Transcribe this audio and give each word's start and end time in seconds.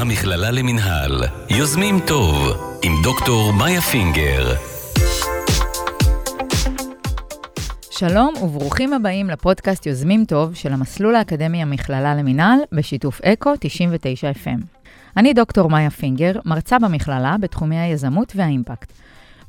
המכללה 0.00 0.50
למינהל. 0.50 1.22
יוזמים 1.50 2.00
טוב, 2.06 2.36
עם 2.82 2.92
דוקטור 3.02 3.52
מאיה 3.52 3.80
פינגר. 3.80 4.54
שלום 7.90 8.34
וברוכים 8.42 8.92
הבאים 8.92 9.30
לפודקאסט 9.30 9.86
יוזמים 9.86 10.24
טוב 10.24 10.54
של 10.54 10.72
המסלול 10.72 11.14
האקדמי 11.14 11.62
המכללה 11.62 12.14
למינהל 12.14 12.58
בשיתוף 12.72 13.20
אקו 13.20 13.50
99 13.60 14.30
FM. 14.30 14.60
אני 15.16 15.34
דוקטור 15.34 15.70
מאיה 15.70 15.90
פינגר, 15.90 16.32
מרצה 16.44 16.78
במכללה 16.78 17.36
בתחומי 17.40 17.78
היזמות 17.78 18.32
והאימפקט. 18.36 18.92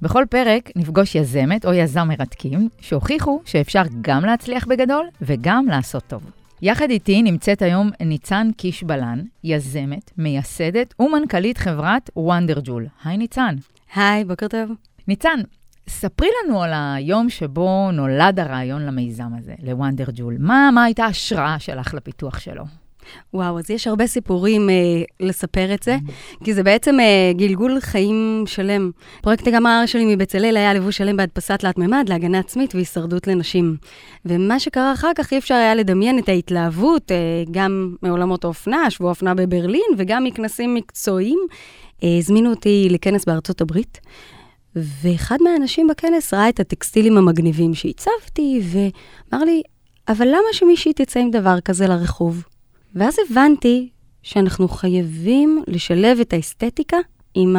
בכל 0.01 0.25
פרק 0.29 0.69
נפגוש 0.75 1.15
יזמת 1.15 1.65
או 1.65 1.73
יזם 1.73 2.07
מרתקים 2.07 2.69
שהוכיחו 2.81 3.41
שאפשר 3.45 3.83
גם 4.01 4.25
להצליח 4.25 4.65
בגדול 4.67 5.07
וגם 5.21 5.65
לעשות 5.67 6.03
טוב. 6.07 6.38
יחד 6.61 6.89
איתי 6.89 7.21
נמצאת 7.21 7.61
היום 7.61 7.89
ניצן 8.01 8.47
קיש 8.57 8.83
בלן, 8.83 9.19
יזמת, 9.43 10.11
מייסדת 10.17 10.93
ומנכ"לית 10.99 11.57
חברת 11.57 12.09
וונדר 12.15 12.59
ג'ול. 12.63 12.87
היי 13.03 13.17
ניצן. 13.17 13.55
היי, 13.95 14.25
בוקר 14.25 14.47
טוב. 14.47 14.71
ניצן, 15.07 15.39
ספרי 15.87 16.27
לנו 16.43 16.63
על 16.63 16.71
היום 16.73 17.29
שבו 17.29 17.91
נולד 17.93 18.39
הרעיון 18.39 18.85
למיזם 18.85 19.33
הזה, 19.37 19.55
לוונדר 19.63 20.05
ג'ול. 20.13 20.35
מה, 20.39 20.69
מה 20.73 20.83
הייתה 20.83 21.05
ההשראה 21.05 21.59
שלך 21.59 21.93
לפיתוח 21.93 22.39
שלו? 22.39 22.63
וואו, 23.33 23.59
אז 23.59 23.69
יש 23.69 23.87
הרבה 23.87 24.07
סיפורים 24.07 24.69
אה, 24.69 24.75
לספר 25.19 25.73
את 25.73 25.83
זה, 25.83 25.97
כי 26.43 26.53
זה 26.53 26.63
בעצם 26.63 26.99
אה, 26.99 27.31
גלגול 27.35 27.79
חיים 27.79 28.43
שלם. 28.47 28.91
פרויקט 29.21 29.47
הגמר 29.47 29.83
שלי 29.85 30.15
מבצלאל 30.15 30.57
היה 30.57 30.73
לבוש 30.73 30.97
שלם 30.97 31.17
בהדפסת 31.17 31.59
תלת-ממד 31.59 32.05
להגנה 32.09 32.39
עצמית 32.39 32.75
והישרדות 32.75 33.27
לנשים. 33.27 33.75
ומה 34.25 34.59
שקרה 34.59 34.93
אחר 34.93 35.11
כך, 35.15 35.33
אי 35.33 35.37
אפשר 35.37 35.55
היה 35.55 35.75
לדמיין 35.75 36.19
את 36.19 36.29
ההתלהבות, 36.29 37.11
אה, 37.11 37.17
גם 37.51 37.95
מעולמות 38.01 38.43
האופנה, 38.43 38.89
שבוע 38.89 39.09
אופנה 39.09 39.33
בברלין, 39.33 39.91
וגם 39.97 40.23
מכנסים 40.23 40.75
מקצועיים. 40.75 41.39
אה, 42.03 42.17
הזמינו 42.17 42.49
אותי 42.49 42.87
לכנס 42.89 43.25
בארצות 43.25 43.61
הברית. 43.61 43.99
ואחד 44.75 45.37
מהאנשים 45.41 45.87
בכנס 45.87 46.33
ראה 46.33 46.49
את 46.49 46.59
הטקסטילים 46.59 47.17
המגניבים 47.17 47.73
שהצבתי, 47.73 48.61
ואמר 48.63 49.43
לי, 49.43 49.61
אבל 50.07 50.27
למה 50.27 50.53
שמישהי 50.53 50.93
תצא 50.93 51.19
עם 51.19 51.31
דבר 51.31 51.59
כזה 51.59 51.87
לרחוב? 51.87 52.43
ואז 52.95 53.15
הבנתי 53.29 53.89
שאנחנו 54.23 54.67
חייבים 54.67 55.63
לשלב 55.67 56.19
את 56.19 56.33
האסתטיקה 56.33 56.97
עם 57.33 57.55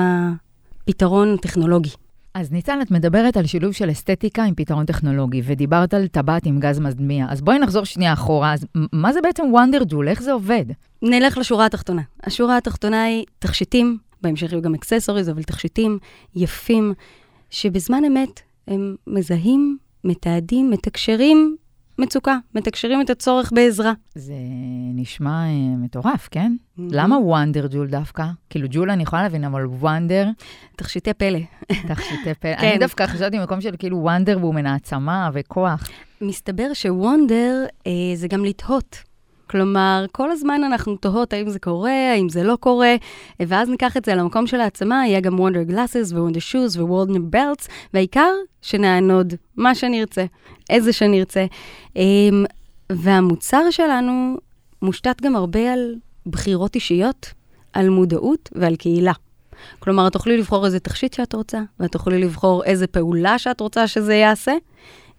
הפתרון 0.87 1.35
הטכנולוגי. 1.35 1.91
אז 2.35 2.53
ניצן, 2.53 2.83
את 2.83 2.91
מדברת 2.91 3.37
על 3.37 3.47
שילוב 3.47 3.73
של 3.73 3.91
אסתטיקה 3.91 4.45
עם 4.45 4.55
פתרון 4.55 4.87
טכנולוגי, 4.87 5.43
ודיברת 5.45 5.95
על 5.95 6.07
טבעת 6.07 6.47
עם 6.47 6.61
גז 6.61 6.79
מדמיע. 6.79 7.27
אז 7.29 7.41
בואי 7.41 7.59
נחזור 7.59 7.85
שנייה 7.85 8.13
אחורה. 8.13 8.53
אז 8.53 8.67
מה 8.93 9.13
זה 9.13 9.21
בעצם 9.21 9.43
וונדר 9.51 9.83
ג'ול? 9.89 10.09
איך 10.09 10.23
זה 10.23 10.33
עובד? 10.33 10.65
נלך 11.03 11.39
לשורה 11.39 11.67
התחתונה. 11.67 12.03
השורה 12.23 12.57
התחתונה 12.57 13.03
היא 13.03 13.25
תכשיטים, 13.39 13.99
בהמשך 14.23 14.53
יהיו 14.53 14.63
גם 14.63 14.75
אקססוריז, 14.75 15.31
אבל 15.31 15.43
תכשיטים 15.43 15.99
יפים, 16.37 16.95
שבזמן 17.51 18.05
אמת 18.05 18.41
הם 18.69 18.97
מזהים, 19.07 19.79
מתעדים, 20.05 20.71
מתקשרים 20.71 21.57
מצוקה, 22.01 22.39
מתקשרים 22.55 23.01
את 23.01 23.11
הצורך 23.11 23.53
בעזרה. 23.55 23.93
זה 24.15 24.35
נשמע 24.95 25.45
אה, 25.45 25.77
מטורף, 25.77 26.29
כן? 26.31 26.53
Mm-hmm. 26.59 26.83
למה 26.91 27.19
וונדר 27.19 27.67
ג'ול 27.67 27.87
דווקא? 27.87 28.25
כאילו 28.51 28.69
ג'ול 28.71 28.91
אני 28.91 29.03
יכולה 29.03 29.23
להבין, 29.23 29.45
אבל 29.45 29.67
וונדר... 29.67 30.29
תכשיטי 30.77 31.15
פלא. 31.15 31.39
תכשיטי 31.67 32.35
פלא. 32.41 32.57
כן. 32.61 32.69
אני 32.69 32.79
דווקא 32.79 33.07
חשבתי 33.07 33.39
במקום 33.39 33.61
של 33.61 33.75
כאילו 33.79 33.99
וונדר 33.99 34.39
והוא 34.41 34.55
מן 34.55 34.67
העצמה 34.67 35.31
וכוח. 35.33 35.89
מסתבר 36.21 36.73
שוונדר 36.75 37.67
אה, 37.87 37.93
זה 38.15 38.29
גם 38.29 38.45
לתהות. 38.45 39.10
כלומר, 39.51 40.07
כל 40.13 40.31
הזמן 40.31 40.65
אנחנו 40.65 40.97
תוהות 40.97 41.33
האם 41.33 41.49
זה 41.49 41.59
קורה, 41.59 42.13
האם 42.13 42.29
זה 42.29 42.43
לא 42.43 42.57
קורה, 42.61 42.95
ואז 43.41 43.69
ניקח 43.69 43.97
את 43.97 44.05
זה 44.05 44.15
למקום 44.15 44.47
של 44.47 44.61
העצמה, 44.61 45.07
יהיה 45.07 45.21
גם 45.21 45.41
וונדר 45.41 45.63
גלאסס 45.63 46.13
ווונדר 46.13 46.41
שוז 46.41 46.77
ווונדר 46.77 47.21
בלטס, 47.23 47.69
והעיקר 47.95 48.33
שנענוד 48.63 49.35
מה 49.57 49.75
שנרצה, 49.75 50.25
איזה 50.71 50.93
שנרצה. 50.93 51.47
אמ, 51.97 52.45
והמוצר 52.93 53.71
שלנו 53.71 54.37
מושתת 54.83 55.23
גם 55.23 55.37
הרבה 55.37 55.73
על 55.73 55.95
בחירות 56.27 56.75
אישיות, 56.75 57.33
על 57.73 57.89
מודעות 57.89 58.49
ועל 58.53 58.77
קהילה. 58.77 59.13
כלומר, 59.79 60.07
את 60.07 60.13
תוכלי 60.13 60.37
לבחור 60.37 60.67
איזה 60.67 60.81
תכשיט 60.81 61.15
שאת 61.15 61.35
רוצה, 61.35 61.61
ואת 61.81 61.93
תוכלי 61.93 62.19
לבחור 62.19 62.65
איזה 62.65 62.87
פעולה 62.87 63.39
שאת 63.39 63.61
רוצה 63.61 63.87
שזה 63.87 64.15
יעשה, 64.15 64.53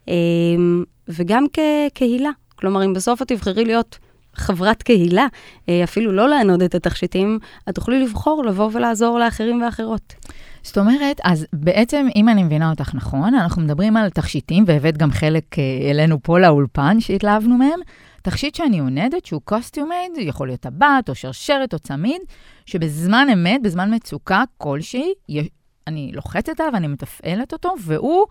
אמ, 0.08 0.84
וגם 1.08 1.46
כקהילה. 1.54 2.32
כלומר, 2.56 2.86
אם 2.86 2.94
בסוף 2.94 3.22
את 3.22 3.28
תבחרי 3.28 3.66
להיות 3.66 4.00
חברת 4.34 4.84
קהילה, 4.84 5.28
אה, 5.70 5.84
אפילו 5.84 6.12
לא 6.12 6.30
לענוד 6.30 6.62
את 6.62 6.76
התכשיטים, 6.76 7.40
את 7.70 7.76
תוכלי 7.76 8.04
לבחור 8.04 8.46
לבוא 8.46 8.70
ולעזור 8.74 9.20
לאחרים 9.20 9.62
ואחרות. 9.62 10.14
זאת 10.64 10.78
אומרת, 10.78 11.22
אז 11.24 11.46
בעצם, 11.54 12.08
אם 12.16 12.30
אני 12.30 12.44
מבינה 12.44 12.70
אותך 12.70 12.96
נכון, 12.96 13.36
אנחנו 13.36 13.62
מדברים 13.62 13.98
על 13.98 14.10
תכשיטים, 14.10 14.64
והבאת 14.68 14.98
גם 14.98 15.12
חלק 15.12 15.60
אה, 15.60 15.90
אלינו 15.92 16.24
פה 16.24 16.40
לאולפן 16.40 17.00
שהתלהבנו 17.00 17.58
מהם. 17.58 17.80
תכשיט 18.22 18.56
שאני 18.56 18.80
עונדת, 18.80 19.26
שהוא 19.26 19.42
custom 19.44 19.81
made, 19.81 20.12
יכול 20.18 20.48
להיות 20.48 20.60
טבעת 20.60 21.10
או 21.10 21.16
שרשרת 21.16 21.74
או 21.74 21.80
צמיד, 21.80 22.22
שבזמן 22.66 23.28
אמת, 23.34 23.62
בזמן 23.62 23.94
מצוקה 23.94 24.44
כלשהי, 24.58 25.14
אני 25.88 26.12
לוחצת 26.14 26.60
עליו, 26.60 26.76
אני 26.76 26.88
מתפעלת 26.88 27.54
אותו, 27.54 27.74
והוא 27.80 28.26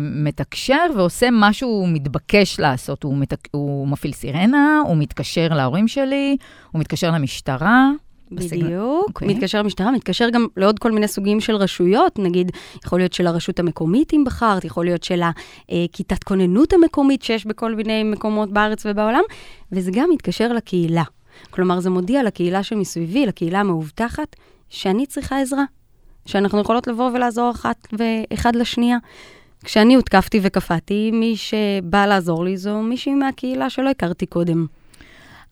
מתקשר 0.00 0.86
ועושה 0.96 1.30
מה 1.30 1.52
שהוא 1.52 1.88
מתבקש 1.88 2.60
לעשות. 2.60 3.02
הוא, 3.02 3.16
מתק... 3.16 3.48
הוא 3.50 3.88
מפעיל 3.88 4.12
סירנה, 4.12 4.80
הוא 4.86 4.96
מתקשר 4.96 5.48
להורים 5.48 5.88
שלי, 5.88 6.36
הוא 6.72 6.80
מתקשר 6.80 7.10
למשטרה. 7.10 7.90
בדיוק, 8.30 9.06
okay. 9.06 9.08
אוקיי. 9.08 9.28
מתקשר 9.28 9.62
למשטרה, 9.62 9.90
מתקשר 9.90 10.30
גם 10.30 10.46
לעוד 10.56 10.78
כל 10.78 10.92
מיני 10.92 11.08
סוגים 11.08 11.40
של 11.40 11.56
רשויות, 11.56 12.18
נגיד, 12.18 12.52
יכול 12.84 12.98
להיות 12.98 13.12
של 13.12 13.26
הרשות 13.26 13.60
המקומית, 13.60 14.12
אם 14.12 14.22
בחרת, 14.26 14.64
יכול 14.64 14.84
להיות 14.84 15.02
של 15.02 15.22
הכיתת 15.68 16.24
כוננות 16.24 16.72
המקומית 16.72 17.22
שיש 17.22 17.46
בכל 17.46 17.74
מיני 17.74 18.02
מקומות 18.02 18.52
בארץ 18.52 18.86
ובעולם, 18.86 19.22
וזה 19.72 19.90
גם 19.94 20.08
מתקשר 20.12 20.52
לקהילה. 20.52 21.02
כלומר, 21.50 21.80
זה 21.80 21.90
מודיע 21.90 22.22
לקהילה 22.22 22.62
שמסביבי, 22.62 23.26
לקהילה 23.26 23.60
המאובטחת, 23.60 24.36
שאני 24.68 25.06
צריכה 25.06 25.40
עזרה, 25.40 25.64
שאנחנו 26.26 26.60
יכולות 26.60 26.86
לבוא 26.86 27.10
ולעזור 27.14 27.50
אחת 27.50 27.88
ואחד 27.92 28.56
לשנייה. 28.56 28.98
כשאני 29.64 29.94
הותקפתי 29.94 30.40
וקפאתי, 30.42 31.10
מי 31.10 31.36
שבא 31.36 32.06
לעזור 32.06 32.44
לי 32.44 32.56
זו 32.56 32.82
מישהי 32.82 33.14
מהקהילה 33.14 33.70
שלא 33.70 33.90
הכרתי 33.90 34.26
קודם. 34.26 34.66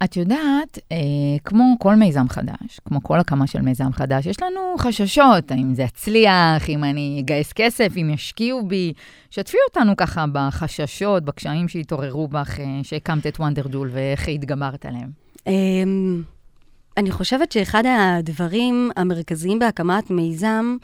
את 0.05 0.17
יודעת, 0.17 0.79
אה, 0.93 0.97
כמו 1.45 1.77
כל 1.79 1.95
מיזם 1.95 2.29
חדש, 2.29 2.81
כמו 2.85 3.03
כל 3.03 3.19
הקמה 3.19 3.47
של 3.47 3.61
מיזם 3.61 3.93
חדש, 3.93 4.27
יש 4.27 4.43
לנו 4.43 4.61
חששות, 4.79 5.51
האם 5.51 5.75
זה 5.75 5.83
יצליח, 5.83 6.69
אם 6.69 6.85
אני 6.85 7.21
אגייס 7.21 7.53
כסף, 7.53 7.93
אם 7.97 8.11
ישקיעו 8.15 8.67
בי. 8.69 8.93
שתפי 9.31 9.57
אותנו 9.69 9.97
ככה 9.97 10.25
בחששות, 10.33 11.25
בקשיים 11.25 11.69
שהתעוררו 11.69 12.29
בך, 12.29 12.61
אה, 12.61 12.65
שהקמת 12.83 13.27
את 13.27 13.37
וונדר 13.41 13.67
ג'ול 13.71 13.91
ואיך 13.93 14.29
התגברת 14.29 14.87
עליהם. 14.87 15.11
אה, 15.47 15.53
אני 16.97 17.11
חושבת 17.11 17.53
שאחד 17.53 17.83
הדברים 17.87 18.91
המרכזיים 18.97 19.59
בהקמת 19.59 20.11
מיזם 20.11 20.77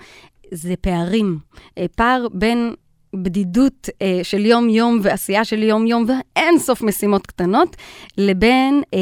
זה 0.50 0.74
פערים. 0.80 1.38
אה, 1.78 1.86
פער 1.96 2.26
בין 2.34 2.74
בדידות 3.14 3.88
אה, 4.02 4.20
של 4.22 4.46
יום-יום 4.46 5.00
ועשייה 5.02 5.44
של 5.44 5.62
יום-יום 5.62 6.04
ואין 6.08 6.58
סוף 6.58 6.82
משימות 6.82 7.26
קטנות, 7.26 7.76
לבין 8.18 8.82
אה, 8.94 9.00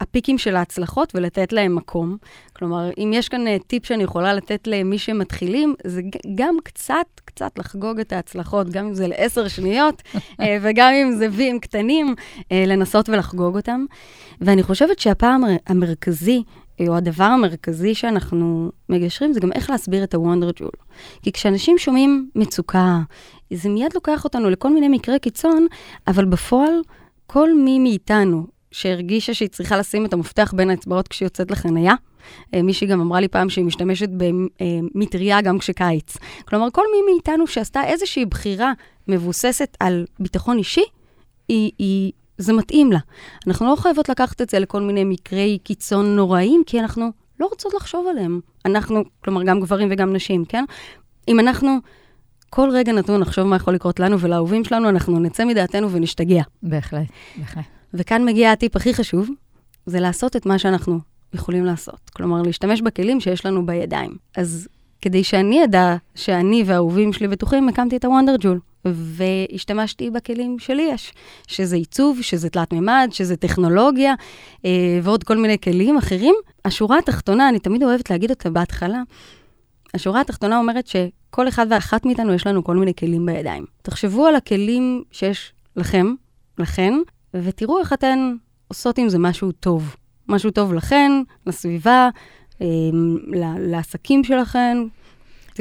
הפיקים 0.00 0.38
של 0.38 0.56
ההצלחות 0.56 1.12
ולתת 1.14 1.52
להם 1.52 1.74
מקום. 1.74 2.16
כלומר, 2.52 2.90
אם 2.98 3.10
יש 3.14 3.28
כאן 3.28 3.46
אה, 3.46 3.56
טיפ 3.66 3.86
שאני 3.86 4.02
יכולה 4.02 4.34
לתת 4.34 4.66
למי 4.66 4.98
שמתחילים, 4.98 5.74
זה 5.84 6.02
גם 6.34 6.56
קצת, 6.64 7.06
קצת 7.24 7.58
לחגוג 7.58 8.00
את 8.00 8.12
ההצלחות, 8.12 8.70
גם 8.70 8.86
אם 8.86 8.94
זה 8.94 9.06
לעשר 9.06 9.48
שניות, 9.48 10.02
אה, 10.40 10.58
וגם 10.62 10.92
אם 10.92 11.12
זה 11.12 11.26
ויים 11.30 11.60
קטנים, 11.60 12.14
אה, 12.52 12.64
לנסות 12.66 13.08
ולחגוג 13.08 13.56
אותם. 13.56 13.84
ואני 14.40 14.62
חושבת 14.62 14.98
שהפעם 14.98 15.42
המרכזי 15.66 16.42
או 16.88 16.96
הדבר 16.96 17.24
המרכזי 17.24 17.94
שאנחנו 17.94 18.70
מגשרים 18.88 19.32
זה 19.32 19.40
גם 19.40 19.52
איך 19.52 19.70
להסביר 19.70 20.04
את 20.04 20.14
הוונדר 20.14 20.50
ג'ול. 20.56 20.70
כי 21.22 21.32
כשאנשים 21.32 21.78
שומעים 21.78 22.30
מצוקה, 22.34 22.98
זה 23.52 23.68
מיד 23.68 23.94
לוקח 23.94 24.24
אותנו 24.24 24.50
לכל 24.50 24.74
מיני 24.74 24.88
מקרי 24.88 25.18
קיצון, 25.18 25.66
אבל 26.06 26.24
בפועל, 26.24 26.80
כל 27.26 27.54
מי 27.54 27.78
מאיתנו 27.78 28.46
שהרגישה 28.70 29.34
שהיא 29.34 29.48
צריכה 29.48 29.76
לשים 29.76 30.06
את 30.06 30.12
המפתח 30.12 30.54
בין 30.56 30.70
האצבעות 30.70 31.08
כשהיא 31.08 31.26
יוצאת 31.26 31.50
לחנייה, 31.50 31.94
אה, 32.54 32.62
מישהי 32.62 32.86
גם 32.86 33.00
אמרה 33.00 33.20
לי 33.20 33.28
פעם 33.28 33.48
שהיא 33.48 33.64
משתמשת 33.64 34.08
במטריה 34.08 35.40
גם 35.40 35.58
כשקיץ. 35.58 36.16
כלומר, 36.48 36.68
כל 36.72 36.84
מי 36.92 37.12
מאיתנו 37.12 37.46
שעשתה 37.46 37.84
איזושהי 37.84 38.24
בחירה 38.24 38.72
מבוססת 39.08 39.76
על 39.80 40.04
ביטחון 40.20 40.58
אישי, 40.58 40.84
היא, 41.48 41.70
היא 41.78 42.12
זה 42.38 42.52
מתאים 42.52 42.92
לה. 42.92 42.98
אנחנו 43.46 43.66
לא 43.66 43.76
חייבות 43.76 44.08
לקחת 44.08 44.42
את 44.42 44.50
זה 44.50 44.58
לכל 44.58 44.82
מיני 44.82 45.04
מקרי 45.04 45.58
קיצון 45.64 46.16
נוראים, 46.16 46.62
כי 46.66 46.80
אנחנו 46.80 47.10
לא 47.40 47.46
רוצות 47.46 47.74
לחשוב 47.74 48.06
עליהם. 48.10 48.40
אנחנו, 48.64 49.04
כלומר, 49.24 49.42
גם 49.42 49.60
גברים 49.60 49.88
וגם 49.90 50.12
נשים, 50.12 50.44
כן? 50.44 50.64
אם 51.28 51.40
אנחנו 51.40 51.78
כל 52.50 52.70
רגע 52.72 52.92
נתון 52.92 53.20
נחשוב 53.20 53.46
מה 53.46 53.56
יכול 53.56 53.74
לקרות 53.74 54.00
לנו 54.00 54.20
ולאהובים 54.20 54.64
שלנו, 54.64 54.88
אנחנו 54.88 55.18
נצא 55.18 55.44
מדעתנו 55.44 55.90
ונשתגע. 55.90 56.42
בהחלט, 56.62 57.06
בהחלט. 57.36 57.64
וכאן 57.94 58.24
מגיע 58.24 58.52
הטיפ 58.52 58.76
הכי 58.76 58.94
חשוב, 58.94 59.30
זה 59.86 60.00
לעשות 60.00 60.36
את 60.36 60.46
מה 60.46 60.58
שאנחנו 60.58 60.98
יכולים 61.34 61.64
לעשות. 61.64 62.10
כלומר, 62.12 62.42
להשתמש 62.42 62.80
בכלים 62.80 63.20
שיש 63.20 63.46
לנו 63.46 63.66
בידיים. 63.66 64.16
אז 64.36 64.68
כדי 65.02 65.24
שאני 65.24 65.64
אדע 65.64 65.96
שאני 66.14 66.62
והאהובים 66.66 67.12
שלי 67.12 67.28
בטוחים, 67.28 67.68
הקמתי 67.68 67.96
את 67.96 68.04
הוונדר 68.04 68.36
ג'ול. 68.40 68.60
והשתמשתי 68.94 70.10
בכלים 70.10 70.58
שלי 70.58 70.82
יש, 70.82 71.12
שזה 71.46 71.76
עיצוב, 71.76 72.22
שזה 72.22 72.50
תלת 72.50 72.72
מימד, 72.72 73.08
שזה 73.12 73.36
טכנולוגיה, 73.36 74.14
אה, 74.64 75.00
ועוד 75.02 75.24
כל 75.24 75.36
מיני 75.36 75.58
כלים 75.58 75.98
אחרים. 75.98 76.34
השורה 76.64 76.98
התחתונה, 76.98 77.48
אני 77.48 77.58
תמיד 77.58 77.82
אוהבת 77.82 78.10
להגיד 78.10 78.30
אותה 78.30 78.50
בהתחלה, 78.50 79.02
השורה 79.94 80.20
התחתונה 80.20 80.58
אומרת 80.58 80.86
שכל 80.86 81.48
אחד 81.48 81.66
ואחת 81.70 82.06
מאיתנו 82.06 82.34
יש 82.34 82.46
לנו 82.46 82.64
כל 82.64 82.76
מיני 82.76 82.94
כלים 82.94 83.26
בידיים. 83.26 83.64
תחשבו 83.82 84.26
על 84.26 84.36
הכלים 84.36 85.02
שיש 85.12 85.52
לכם, 85.76 86.14
לכן, 86.58 86.94
ותראו 87.34 87.78
איך 87.78 87.92
אתן 87.92 88.34
עושות 88.68 88.98
עם 88.98 89.08
זה 89.08 89.18
משהו 89.18 89.52
טוב. 89.52 89.96
משהו 90.28 90.50
טוב 90.50 90.74
לכן, 90.74 91.12
לסביבה, 91.46 92.08
אה, 92.62 92.66
לעסקים 93.58 94.24
שלכן. 94.24 94.78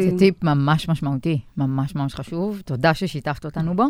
זה 0.04 0.18
טיפ 0.18 0.44
ממש 0.44 0.90
משמעותי, 0.90 1.40
ממש 1.58 1.96
ממש 1.96 2.16
חשוב. 2.16 2.62
תודה 2.66 2.94
ששיתפת 2.94 3.46
אותנו 3.46 3.76
בו. 3.76 3.86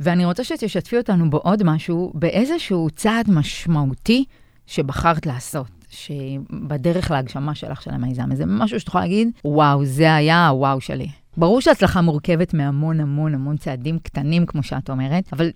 ואני 0.00 0.24
רוצה 0.24 0.44
שתשתפי 0.44 0.98
אותנו 0.98 1.30
בו 1.30 1.36
עוד 1.36 1.62
משהו, 1.62 2.12
באיזשהו 2.14 2.88
צעד 2.96 3.30
משמעותי 3.30 4.24
שבחרת 4.66 5.26
לעשות. 5.26 5.66
שבדרך 5.92 7.10
להגשמה 7.10 7.54
שלך 7.54 7.82
של 7.82 7.90
המיזם 7.90 8.32
הזה, 8.32 8.44
משהו 8.46 8.80
שאת 8.80 8.88
יכולה 8.88 9.04
להגיד, 9.04 9.28
וואו, 9.44 9.84
זה 9.84 10.14
היה 10.14 10.48
הוואו 10.48 10.80
שלי. 10.80 11.08
ברור 11.36 11.60
שהצלחה 11.60 12.00
מורכבת 12.00 12.54
מהמון 12.54 13.00
המון 13.00 13.34
המון 13.34 13.56
צעדים 13.56 13.98
קטנים, 13.98 14.46
כמו 14.46 14.62
שאת 14.62 14.90
אומרת, 14.90 15.24
אבל 15.32 15.50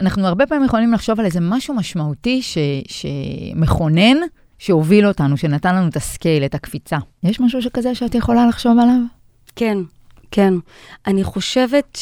אנחנו 0.00 0.26
הרבה 0.26 0.46
פעמים 0.46 0.64
יכולים 0.64 0.92
לחשוב 0.92 1.20
על 1.20 1.26
איזה 1.26 1.40
משהו 1.42 1.74
משמעותי 1.74 2.42
ש, 2.42 2.58
שמכונן, 2.88 4.16
שהוביל 4.58 5.06
אותנו, 5.06 5.36
שנתן 5.36 5.74
לנו 5.74 5.88
את 5.88 5.96
הסקייל, 5.96 6.44
את 6.44 6.54
הקפיצה. 6.54 6.98
יש 7.22 7.40
משהו 7.40 7.62
שכזה 7.62 7.94
שאת 7.94 8.14
יכולה 8.14 8.46
לחשוב 8.46 8.78
עליו? 8.78 9.00
כן, 9.60 9.78
כן. 10.30 10.54
אני 11.06 11.24
חושבת 11.24 11.98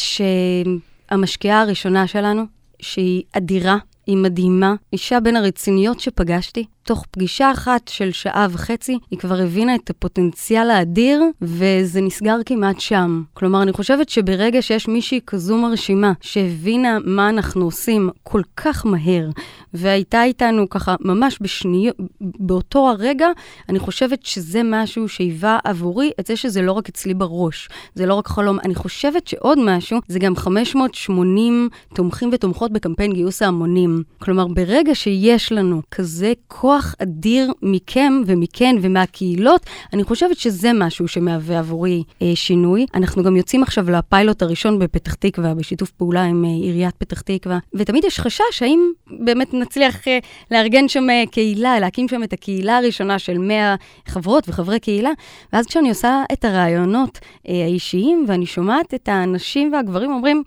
שהמשקיעה 1.10 1.60
הראשונה 1.60 2.06
שלנו, 2.06 2.42
שהיא 2.80 3.22
אדירה, 3.32 3.76
היא 4.06 4.16
מדהימה, 4.16 4.74
אישה 4.92 5.20
בין 5.20 5.36
הרציניות 5.36 6.00
שפגשתי, 6.00 6.64
תוך 6.88 7.04
פגישה 7.10 7.52
אחת 7.52 7.88
של 7.88 8.10
שעה 8.10 8.46
וחצי, 8.50 8.98
היא 9.10 9.18
כבר 9.18 9.40
הבינה 9.42 9.74
את 9.74 9.90
הפוטנציאל 9.90 10.70
האדיר, 10.70 11.22
וזה 11.42 12.00
נסגר 12.00 12.36
כמעט 12.46 12.80
שם. 12.80 13.22
כלומר, 13.34 13.62
אני 13.62 13.72
חושבת 13.72 14.08
שברגע 14.08 14.62
שיש 14.62 14.88
מישהי 14.88 15.20
כזו 15.26 15.56
מרשימה, 15.56 16.12
שהבינה 16.20 16.98
מה 17.04 17.28
אנחנו 17.28 17.64
עושים 17.64 18.10
כל 18.22 18.42
כך 18.56 18.86
מהר, 18.86 19.30
והייתה 19.74 20.24
איתנו 20.24 20.68
ככה 20.68 20.94
ממש 21.00 21.38
בשניות, 21.40 21.96
באותו 22.20 22.88
הרגע, 22.88 23.26
אני 23.68 23.78
חושבת 23.78 24.26
שזה 24.26 24.60
משהו 24.64 25.08
שהיווה 25.08 25.58
עבורי 25.64 26.10
את 26.20 26.26
זה 26.26 26.36
שזה 26.36 26.62
לא 26.62 26.72
רק 26.72 26.88
אצלי 26.88 27.14
בראש, 27.14 27.68
זה 27.94 28.06
לא 28.06 28.14
רק 28.14 28.28
חלום. 28.28 28.58
אני 28.64 28.74
חושבת 28.74 29.26
שעוד 29.26 29.58
משהו, 29.58 29.98
זה 30.08 30.18
גם 30.18 30.36
580 30.36 31.68
תומכים 31.94 32.30
ותומכות 32.32 32.72
בקמפיין 32.72 33.12
גיוס 33.12 33.42
ההמונים. 33.42 34.02
כלומר, 34.18 34.46
ברגע 34.46 34.94
שיש 34.94 35.52
לנו 35.52 35.82
כזה 35.90 36.32
כוח, 36.46 36.77
כוח 36.78 36.94
אדיר 37.02 37.52
מכם 37.62 38.22
ומכן 38.26 38.76
ומהקהילות, 38.80 39.66
אני 39.92 40.04
חושבת 40.04 40.38
שזה 40.38 40.72
משהו 40.74 41.08
שמהווה 41.08 41.58
עבורי 41.58 42.02
אה, 42.22 42.32
שינוי. 42.34 42.86
אנחנו 42.94 43.22
גם 43.22 43.36
יוצאים 43.36 43.62
עכשיו 43.62 43.90
לפיילוט 43.90 44.42
הראשון 44.42 44.78
בפתח 44.78 45.14
תקווה, 45.14 45.54
בשיתוף 45.54 45.90
פעולה 45.90 46.22
עם 46.22 46.44
אה, 46.44 46.50
עיריית 46.50 46.96
פתח 46.96 47.20
תקווה, 47.20 47.58
ותמיד 47.74 48.04
יש 48.04 48.20
חשש 48.20 48.62
האם 48.62 48.90
באמת 49.10 49.54
נצליח 49.54 50.08
אה, 50.08 50.18
לארגן 50.50 50.88
שם 50.88 51.10
אה, 51.10 51.24
קהילה, 51.30 51.80
להקים 51.80 52.08
שם 52.08 52.22
את 52.22 52.32
הקהילה 52.32 52.76
הראשונה 52.76 53.18
של 53.18 53.38
100 53.38 53.74
חברות 54.08 54.48
וחברי 54.48 54.80
קהילה, 54.80 55.10
ואז 55.52 55.66
כשאני 55.66 55.88
עושה 55.88 56.22
את 56.32 56.44
הרעיונות 56.44 57.18
אה, 57.48 57.64
האישיים, 57.64 58.24
ואני 58.28 58.46
שומעת 58.46 58.94
את 58.94 59.08
האנשים 59.08 59.72
והגברים 59.72 60.12
אומרים, 60.12 60.42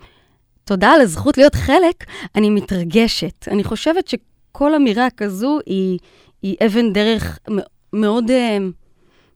תודה 0.63 0.91
על 0.91 1.01
הזכות 1.01 1.37
להיות 1.37 1.55
חלק, 1.55 2.05
אני 2.35 2.49
מתרגשת. 2.49 3.47
אני 3.47 3.63
חושבת 3.63 4.07
ש... 4.07 4.15
כל 4.51 4.75
אמירה 4.75 5.07
כזו 5.17 5.59
היא, 5.65 5.99
היא 6.41 6.55
אבן 6.65 6.93
דרך 6.93 7.39
מאוד 7.93 8.29
uh, 8.29 8.33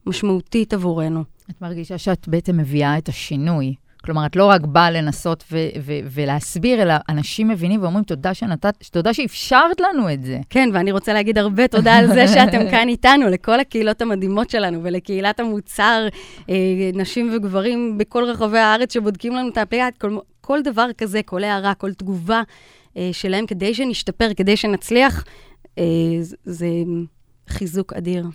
משמעותית 0.05 0.73
עבורנו. 0.73 1.23
את 1.49 1.61
מרגישה 1.61 1.97
שאת 1.97 2.27
בעצם 2.27 2.57
מביאה 2.57 2.97
את 2.97 3.09
השינוי. 3.09 3.75
כלומר, 4.05 4.25
את 4.25 4.35
לא 4.35 4.45
רק 4.45 4.61
באה 4.61 4.91
לנסות 4.91 5.43
ו- 5.51 5.57
ו- 5.81 5.99
ולהסביר, 6.11 6.81
אלא 6.81 6.93
אנשים 7.09 7.47
מבינים 7.47 7.81
ואומרים, 7.81 8.03
תודה 8.03 8.33
שנתת, 8.33 8.83
תודה 8.91 9.13
שאפשרת 9.13 9.79
לנו 9.79 10.13
את 10.13 10.23
זה. 10.23 10.39
כן, 10.49 10.69
ואני 10.73 10.91
רוצה 10.91 11.13
להגיד 11.13 11.37
הרבה 11.37 11.67
תודה 11.67 11.95
על 11.95 12.07
זה 12.07 12.27
שאתם 12.27 12.59
כאן 12.71 12.89
איתנו, 12.89 13.29
לכל 13.29 13.59
הקהילות 13.59 14.01
המדהימות 14.01 14.49
שלנו 14.49 14.79
ולקהילת 14.83 15.39
המוצר, 15.39 16.07
אה, 16.49 16.55
נשים 16.93 17.31
וגברים 17.33 17.97
בכל 17.97 18.23
רחבי 18.23 18.59
הארץ 18.59 18.93
שבודקים 18.93 19.33
לנו 19.33 19.49
את 19.49 19.57
האפליקציה, 19.57 19.91
כל, 19.99 20.17
כל 20.41 20.61
דבר 20.61 20.87
כזה, 20.97 21.21
כל 21.23 21.43
הערה, 21.43 21.73
כל 21.73 21.93
תגובה. 21.93 22.41
אה, 22.97 23.09
שלהם 23.11 23.45
כדי 23.45 23.73
שנשתפר, 23.73 24.33
כדי 24.33 24.57
שנצליח, 24.57 25.23
אה, 25.77 25.83
זה 26.43 26.67
חיזוק 27.49 27.93
אדיר. 27.93 28.25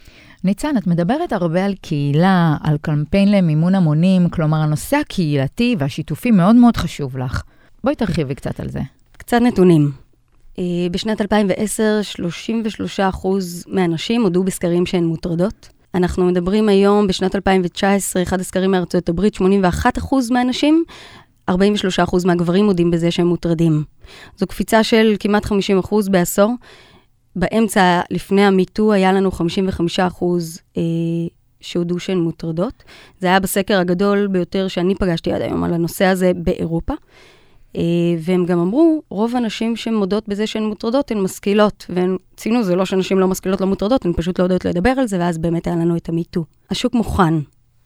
ניצן, 0.44 0.76
את 0.76 0.86
מדברת 0.86 1.32
הרבה 1.32 1.64
על 1.64 1.74
קהילה, 1.80 2.56
על 2.62 2.78
קמפיין 2.78 3.30
למימון 3.30 3.74
המונים, 3.74 4.28
כלומר, 4.28 4.56
הנושא 4.56 4.96
הקהילתי 4.96 5.76
והשיתופי 5.78 6.30
מאוד 6.30 6.56
מאוד 6.56 6.76
חשוב 6.76 7.18
לך. 7.18 7.42
בואי 7.84 7.94
תרחיבי 7.94 8.34
קצת 8.34 8.60
על 8.60 8.68
זה. 8.68 8.80
קצת 9.12 9.38
נתונים. 9.42 9.92
אה, 10.58 10.64
בשנת 10.90 11.20
2010, 11.20 12.00
33% 12.02 13.64
מהנשים 13.66 14.22
הודו 14.22 14.44
בסקרים 14.44 14.86
שהן 14.86 15.04
מוטרדות. 15.04 15.68
אנחנו 15.94 16.26
מדברים 16.26 16.68
היום, 16.68 17.06
בשנת 17.06 17.34
2019, 17.34 18.22
אחד 18.22 18.40
הסקרים 18.40 18.70
מארצות 18.70 19.08
הברית, 19.08 19.34
81% 19.34 20.30
מהנשים 20.30 20.84
43% 21.50 22.26
מהגברים 22.26 22.64
מודים 22.64 22.90
בזה 22.90 23.10
שהם 23.10 23.26
מוטרדים. 23.26 23.84
זו 24.36 24.46
קפיצה 24.46 24.82
של 24.82 25.16
כמעט 25.20 25.46
50% 25.46 25.50
בעשור. 26.10 26.54
באמצע, 27.36 28.00
לפני 28.10 28.44
המיטו, 28.44 28.92
היה 28.92 29.12
לנו 29.12 29.30
55% 29.30 29.32
אה, 30.76 30.82
שהודו 31.60 31.98
שהן 31.98 32.18
מוטרדות. 32.18 32.84
זה 33.20 33.26
היה 33.26 33.40
בסקר 33.40 33.78
הגדול 33.78 34.26
ביותר 34.26 34.68
שאני 34.68 34.94
פגשתי 34.94 35.32
עד 35.32 35.42
היום 35.42 35.64
על 35.64 35.74
הנושא 35.74 36.04
הזה 36.04 36.32
באירופה. 36.36 36.94
אה, 37.76 37.82
והם 38.18 38.46
גם 38.46 38.58
אמרו, 38.58 39.02
רוב 39.08 39.36
הנשים 39.36 39.76
שמודות 39.76 40.28
בזה 40.28 40.46
שהן 40.46 40.62
מוטרדות 40.62 41.10
הן 41.10 41.20
משכילות, 41.20 41.86
והן 41.88 42.16
ציינו, 42.36 42.62
זה 42.62 42.76
לא 42.76 42.84
שנשים 42.84 43.18
לא 43.18 43.28
משכילות 43.28 43.60
לא 43.60 43.66
מוטרדות, 43.66 44.04
הן 44.04 44.12
פשוט 44.16 44.38
לא 44.38 44.44
יודעות 44.44 44.64
לדבר 44.64 44.90
על 44.90 45.06
זה, 45.06 45.18
ואז 45.18 45.38
באמת 45.38 45.66
היה 45.66 45.76
לנו 45.76 45.96
את 45.96 46.08
המיטו. 46.08 46.44
השוק 46.70 46.94
מוכן, 46.94 47.34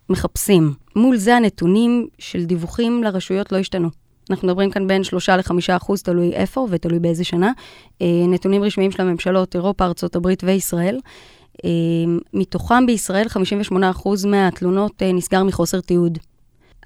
מחפשים. 0.08 0.75
מול 0.96 1.16
זה 1.16 1.37
הנתונים 1.37 2.06
של 2.18 2.44
דיווחים 2.44 3.04
לרשויות 3.04 3.52
לא 3.52 3.58
השתנו. 3.58 3.88
אנחנו 4.30 4.49
מדברים 4.49 4.70
כאן 4.70 4.87
בין 4.87 5.04
3 5.04 5.28
ל-5 5.28 5.52
אחוז, 5.76 6.02
תלוי 6.02 6.32
איפה 6.32 6.66
ותלוי 6.70 6.99
באיזה 6.99 7.25
שנה. 7.25 7.52
אה, 8.02 8.06
נתונים 8.28 8.62
רשמיים 8.62 8.90
של 8.90 9.02
הממשלות, 9.02 9.54
אירופה, 9.54 9.84
ארה"ב 9.84 10.28
וישראל. 10.42 11.00
אה, 11.64 11.70
מתוכם 12.34 12.87
בישראל 12.87 13.28
58 13.28 13.90
אחוז 13.90 14.25
מהתלונות 14.25 15.02
אה, 15.02 15.12
נסגר 15.12 15.42
מחוסר 15.44 15.80
תיעוד. 15.80 16.18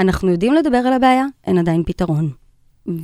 אנחנו 0.00 0.30
יודעים 0.30 0.54
לדבר 0.54 0.76
על 0.76 0.92
הבעיה, 0.92 1.26
אין 1.46 1.58
עדיין 1.58 1.82
פתרון. 1.87 2.30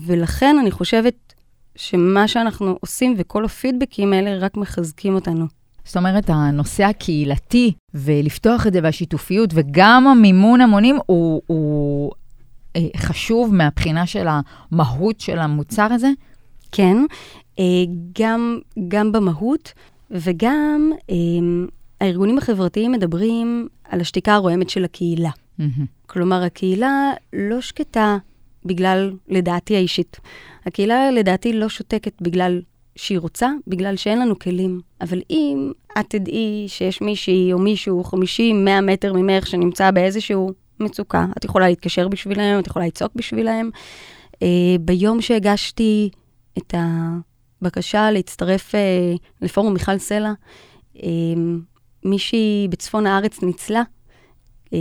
ולכן 0.06 0.56
אני 0.60 0.70
חושבת 0.70 1.34
שמה 1.76 2.28
שאנחנו 2.28 2.76
עושים 2.80 3.14
וכל 3.18 3.44
הפידבקים 3.44 4.12
האלה 4.12 4.38
רק 4.38 4.56
מחזקים 4.56 5.14
אותנו. 5.14 5.46
זאת 5.84 5.96
אומרת, 5.96 6.24
הנושא 6.28 6.84
הקהילתי 6.84 7.72
ולפתוח 7.94 8.66
את 8.66 8.72
זה 8.72 8.80
והשיתופיות 8.82 9.50
וגם 9.54 10.06
המימון 10.06 10.60
המונים 10.60 10.98
הוא, 11.06 11.42
הוא 11.46 12.12
אה, 12.76 12.86
חשוב 12.96 13.54
מהבחינה 13.54 14.06
של 14.06 14.26
המהות 14.28 15.20
של 15.20 15.38
המוצר 15.38 15.92
הזה? 15.92 16.08
כן, 16.72 16.96
אה, 17.58 17.64
גם, 18.20 18.58
גם 18.88 19.12
במהות 19.12 19.72
וגם 20.10 20.92
אה, 21.10 21.14
הארגונים 22.00 22.38
החברתיים 22.38 22.92
מדברים 22.92 23.68
על 23.88 24.00
השתיקה 24.00 24.34
הרועמת 24.34 24.70
של 24.70 24.84
הקהילה. 24.84 25.30
Mm-hmm. 25.30 25.62
כלומר, 26.06 26.42
הקהילה 26.42 27.12
לא 27.32 27.60
שקטה 27.60 28.16
בגלל, 28.64 29.12
לדעתי 29.28 29.76
האישית, 29.76 30.20
הקהילה 30.66 31.10
לדעתי 31.10 31.52
לא 31.52 31.68
שותקת 31.68 32.22
בגלל 32.22 32.60
שהיא 32.96 33.18
רוצה, 33.18 33.50
בגלל 33.66 33.96
שאין 33.96 34.18
לנו 34.18 34.38
כלים. 34.38 34.80
אבל 35.00 35.20
אם 35.30 35.72
את 35.98 36.04
תדעי 36.08 36.64
שיש 36.68 37.00
מישהי 37.00 37.52
או 37.52 37.58
מישהו 37.58 38.04
50, 38.04 38.64
100 38.64 38.80
מטר 38.80 39.12
ממך 39.12 39.46
שנמצא 39.46 39.90
באיזשהו 39.90 40.50
מצוקה, 40.80 41.26
את 41.36 41.44
יכולה 41.44 41.68
להתקשר 41.68 42.08
בשבילם, 42.08 42.58
את 42.58 42.66
יכולה 42.66 42.86
לצעוק 42.86 43.12
בשבילם. 43.14 43.70
Uh, 44.34 44.38
ביום 44.80 45.20
שהגשתי 45.20 46.10
את 46.58 46.74
הבקשה 47.62 48.10
להצטרף 48.10 48.74
uh, 48.74 49.18
לפורום 49.42 49.72
מיכל 49.72 49.98
סלע, 49.98 50.32
uh, 50.96 51.00
מישהי 52.04 52.68
בצפון 52.70 53.06
הארץ 53.06 53.42
ניצלה. 53.42 53.82
Uh, 54.66 54.72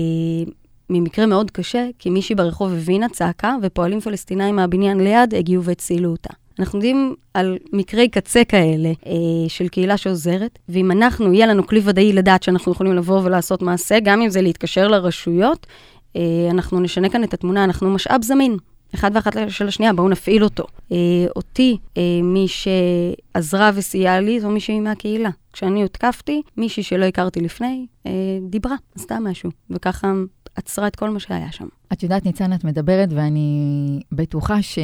ממקרה 0.90 1.26
מאוד 1.26 1.52
קשה, 1.52 1.88
כי 2.00 2.10
מישהי 2.10 2.36
ברחוב 2.36 2.74
הבינה, 2.74 3.10
צעקה, 3.10 3.56
ופועלים 3.62 4.00
פלסטינאים 4.00 4.56
מהבניין 4.56 5.00
ליד 5.00 5.36
הגיעו 5.36 5.64
והצילו 5.64 6.10
אותה. 6.10 6.34
אנחנו 6.60 6.80
יודעים 6.80 7.16
על 7.34 7.58
מקרי 7.74 8.10
קצה 8.10 8.44
כאלה 8.44 8.90
אה, 9.06 9.14
של 9.48 9.68
קהילה 9.68 9.98
שעוזרת, 9.98 10.60
ואם 10.70 10.92
אנחנו, 10.92 11.34
יהיה 11.34 11.48
לנו 11.48 11.68
כלי 11.68 11.82
ודאי 11.84 12.14
לדעת 12.14 12.44
שאנחנו 12.44 12.72
יכולים 12.72 12.94
לבוא 12.94 13.22
ולעשות 13.24 13.62
מעשה, 13.62 14.00
גם 14.04 14.22
אם 14.22 14.30
זה 14.30 14.42
להתקשר 14.42 14.88
לרשויות, 14.88 15.68
אה, 16.16 16.22
אנחנו 16.52 16.80
נשנה 16.80 17.10
כאן 17.10 17.24
את 17.24 17.34
התמונה, 17.34 17.64
אנחנו 17.64 17.90
משאב 17.90 18.24
זמין. 18.24 18.58
אחד 18.96 19.12
ואחת 19.14 19.34
של 19.48 19.68
השנייה, 19.68 19.94
בואו 19.94 20.10
נפעיל 20.10 20.44
אותו. 20.44 20.64
אה, 20.92 20.98
אותי, 21.36 21.78
אה, 21.98 22.02
מי 22.24 22.46
שעזרה 22.48 23.72
וסייעה 23.74 24.20
לי, 24.20 24.40
זו 24.40 24.50
מישהי 24.50 24.80
מהקהילה. 24.80 25.30
כשאני 25.54 25.82
הותקפתי, 25.82 26.42
מישהי 26.58 26.84
שלא 26.84 27.06
הכרתי 27.06 27.40
לפני, 27.40 27.86
אה, 28.08 28.12
דיברה, 28.50 28.76
עשתה 28.96 29.20
משהו, 29.20 29.50
וככה 29.70 30.14
עצרה 30.56 30.88
את 30.88 30.96
כל 30.96 31.10
מה 31.10 31.20
שהיה 31.20 31.52
שם. 31.52 31.68
את 31.94 32.04
יודעת, 32.04 32.26
ניצן, 32.26 32.54
את 32.54 32.64
מדברת, 32.64 33.10
ואני 33.12 34.00
בטוחה 34.12 34.62
ש... 34.62 34.80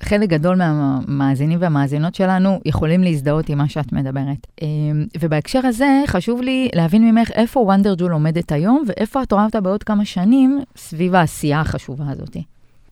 חלק 0.00 0.28
גדול 0.28 0.56
מהמאזינים 0.56 1.58
והמאזינות 1.62 2.14
שלנו 2.14 2.60
יכולים 2.64 3.02
להזדהות 3.02 3.48
עם 3.48 3.58
מה 3.58 3.68
שאת 3.68 3.92
מדברת. 3.92 4.46
ובהקשר 5.20 5.66
הזה, 5.66 6.02
חשוב 6.06 6.42
לי 6.42 6.68
להבין 6.74 7.10
ממך 7.10 7.30
איפה 7.30 7.60
וונדר 7.60 7.94
ג'ול 7.98 8.12
עומדת 8.12 8.52
היום, 8.52 8.84
ואיפה 8.86 9.22
את 9.22 9.32
רואה 9.32 9.44
אותה 9.44 9.60
בעוד 9.60 9.82
כמה 9.82 10.04
שנים 10.04 10.60
סביב 10.76 11.14
העשייה 11.14 11.60
החשובה 11.60 12.04
הזאת. 12.10 12.36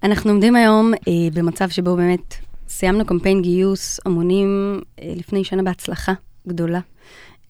אנחנו 0.03 0.31
עומדים 0.31 0.57
היום 0.57 0.93
אה, 0.95 1.13
במצב 1.35 1.69
שבו 1.69 1.97
באמת 1.97 2.35
סיימנו 2.69 3.05
קמפיין 3.05 3.43
גיוס 3.43 4.01
המונים 4.07 4.81
אה, 5.03 5.13
לפני 5.17 5.45
שנה 5.45 5.63
בהצלחה 5.63 6.13
גדולה. 6.49 6.81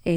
אה, 0.06 0.12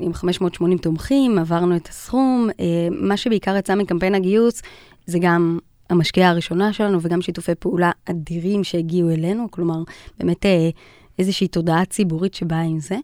עם 0.00 0.14
580 0.14 0.78
תומכים, 0.78 1.38
עברנו 1.38 1.76
את 1.76 1.88
הסכום. 1.88 2.48
אה, 2.60 2.64
מה 2.90 3.16
שבעיקר 3.16 3.56
יצא 3.56 3.74
מקמפיין 3.74 4.14
הגיוס 4.14 4.62
זה 5.06 5.18
גם 5.18 5.58
המשקיעה 5.90 6.30
הראשונה 6.30 6.72
שלנו 6.72 6.98
וגם 7.02 7.22
שיתופי 7.22 7.54
פעולה 7.54 7.90
אדירים 8.04 8.64
שהגיעו 8.64 9.10
אלינו, 9.10 9.50
כלומר, 9.50 9.82
באמת 10.18 10.46
אה, 10.46 10.70
איזושהי 11.18 11.48
תודעה 11.48 11.84
ציבורית 11.84 12.34
שבאה 12.34 12.60
עם 12.60 12.80
זה. 12.80 12.96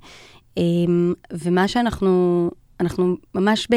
אה, 0.58 0.62
ומה 1.32 1.68
שאנחנו, 1.68 2.50
אנחנו 2.80 3.16
ממש 3.34 3.68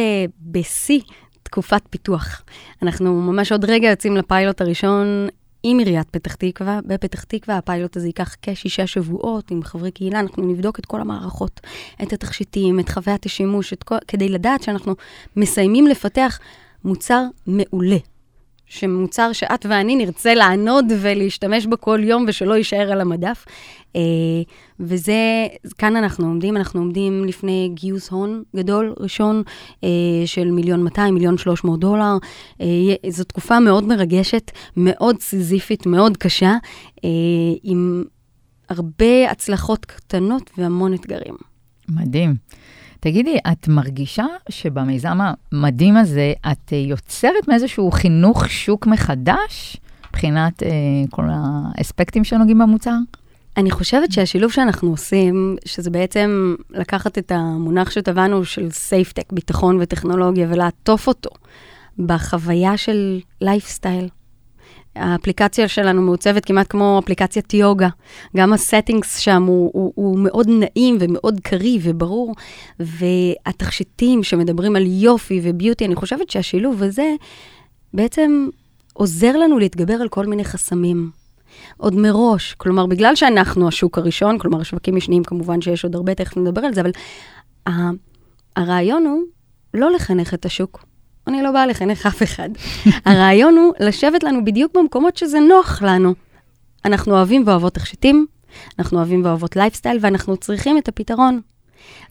בשיא 0.42 1.02
תקופת 1.44 1.82
פיתוח. 1.90 2.44
אנחנו 2.82 3.22
ממש 3.22 3.52
עוד 3.52 3.66
רגע 3.66 3.90
יוצאים 3.90 4.18
לפיילוט 4.18 4.62
הראשון 4.62 5.28
עם 5.64 5.80
עיריית 5.80 6.10
פתח 6.10 6.36
תקווה. 6.36 6.80
בפתח 6.86 7.24
תקווה 7.24 7.58
הפיילוט 7.58 7.98
הזה 7.98 8.08
ייקח 8.08 8.36
כשישה 8.42 8.88
שבועות 8.88 9.52
עם 9.52 9.64
חברי 9.64 9.92
קהילה, 9.92 10.20
אנחנו 10.20 10.44
נבדוק 10.44 10.80
את 10.80 10.86
כל 10.86 11.02
המערכות, 11.02 11.60
את 12.04 12.14
התכשיטים, 12.14 12.80
את 12.80 12.90
חוויית 12.90 13.26
השימוש, 13.26 13.74
את 13.74 13.84
כל, 13.84 13.96
כדי 14.08 14.30
לדעת 14.30 14.64
שאנחנו 14.64 14.96
מסיימים 15.36 15.88
לפתח 15.88 16.40
מוצר 16.84 17.24
מעולה. 17.48 17.98
שמוצר 18.72 19.34
שאת 19.34 19.66
ואני 19.70 19.96
נרצה 19.96 20.34
לענוד 20.34 20.86
ולהשתמש 21.02 21.66
בו 21.66 21.76
כל 21.80 22.00
יום 22.04 22.26
ושלא 22.28 22.54
יישאר 22.54 22.92
על 22.92 23.02
המדף. 23.02 23.46
אה, 23.96 24.02
וזה, 24.80 25.48
כאן 25.78 25.96
אנחנו 25.96 26.28
עומדים, 26.28 26.58
אנחנו 26.58 26.80
עומדים 26.80 27.26
לפני 27.26 27.72
גיוס 27.74 28.10
הון 28.10 28.44
גדול 28.56 28.94
ראשון 29.00 29.44
אה, 29.84 29.90
של 30.26 30.52
מיליון 30.52 30.84
200, 30.84 31.14
מיליון 31.14 31.38
300 31.38 31.80
דולר. 31.80 32.18
אה, 32.62 32.66
זו 33.10 33.24
תקופה 33.24 33.60
מאוד 33.60 33.84
מרגשת, 33.88 34.52
מאוד 34.78 35.20
סיזיפית, 35.20 35.86
מאוד 35.86 36.18
קשה, 36.18 36.56
עם 37.64 38.04
הרבה 38.70 39.32
הצלחות 39.32 39.86
קטנות 39.86 40.52
והמון 40.58 40.94
אתגרים. 40.94 41.36
מדהים. 41.90 42.36
תגידי, 43.04 43.38
את 43.52 43.68
מרגישה 43.68 44.26
שבמיזם 44.50 45.18
המדהים 45.22 45.98
הזה, 45.98 46.34
את 46.52 46.72
יוצרת 46.72 47.48
מאיזשהו 47.48 47.92
חינוך 47.92 48.50
שוק 48.50 48.88
מחדש, 48.88 49.78
מבחינת 50.10 50.64
אה, 50.64 50.70
כל 51.10 51.26
האספקטים 51.30 52.24
שנוגעים 52.24 52.60
במוצר? 52.60 52.96
אני 53.58 53.72
חושבת 53.72 54.12
שהשילוב 54.12 54.52
שאנחנו 54.52 54.90
עושים, 54.90 55.56
שזה 55.66 55.90
בעצם 55.90 56.56
לקחת 56.70 57.18
את 57.18 57.32
המונח 57.32 57.92
שטבענו 57.92 58.46
של 58.46 58.72
safetech, 58.72 59.34
ביטחון 59.34 59.78
וטכנולוגיה, 59.82 60.48
ולעטוף 60.50 61.08
אותו 61.08 61.30
בחוויה 62.00 62.78
של 62.78 63.20
לייפסטייל. 63.42 64.08
האפליקציה 64.96 65.68
שלנו 65.68 66.02
מעוצבת 66.02 66.46
כמעט 66.46 66.68
כמו 66.70 67.00
אפליקציית 67.04 67.54
יוגה. 67.54 67.90
גם 68.38 68.54
ה 68.54 68.61
settings 68.61 69.18
שם 69.18 69.44
הוא, 69.44 69.72
הוא, 69.74 69.92
הוא 69.96 70.20
מאוד 70.20 70.48
נעים 70.50 70.98
ומאוד 71.00 71.40
קריא 71.40 71.80
וברור, 71.84 72.36
והתכשיטים 72.80 74.24
שמדברים 74.24 74.76
על 74.76 74.84
יופי 74.88 75.42
ו 75.44 75.49
beauty, 75.49 75.86
אני 75.86 75.96
חושבת 75.96 76.30
שהשילוב 76.30 76.84
הזה 76.84 77.16
בעצם 77.94 78.48
עוזר 78.94 79.38
לנו 79.38 79.60
להתגבר 79.60 79.94
על 79.94 80.10
כל 80.10 80.26
מיני 80.26 80.44
חסמים. 80.46 81.12
עוד 81.78 81.96
מראש, 81.96 82.54
כלומר, 82.54 82.86
בגלל 82.86 83.16
שאנחנו 83.16 83.68
השוק 83.68 83.98
הראשון, 83.98 84.38
כלומר, 84.38 84.62
השווקים 84.62 84.96
משניים, 84.96 85.24
כמובן 85.24 85.62
שיש 85.62 85.84
עוד 85.84 85.96
הרבה, 85.96 86.16
תכף 86.16 86.38
נדבר 86.38 86.62
על 86.62 86.74
זה, 86.74 86.82
אבל 86.82 86.92
הרעיון 88.56 89.06
הוא 89.06 89.22
לא 89.74 89.92
לחנך 89.92 90.34
את 90.34 90.46
השוק, 90.46 90.86
אני 91.28 91.42
לא 91.44 91.52
באה 91.52 91.66
לחנך 91.66 92.06
אף 92.06 92.24
אחד. 92.24 92.50
הרעיון 93.06 93.58
הוא 93.58 93.74
לשבת 93.80 94.24
לנו 94.24 94.46
בדיוק 94.46 94.78
במקומות 94.78 95.18
שזה 95.18 95.40
נוח 95.40 95.82
לנו. 95.82 96.14
אנחנו 96.86 97.14
אוהבים 97.14 97.44
ואוהבות 97.46 97.74
תכשיטים, 97.74 98.26
אנחנו 98.80 98.98
אוהבים 98.98 99.26
ואוהבות 99.26 99.56
לייפסטייל, 99.56 99.98
ואנחנו 100.02 100.38
צריכים 100.38 100.78
את 100.78 100.88
הפתרון. 100.88 101.42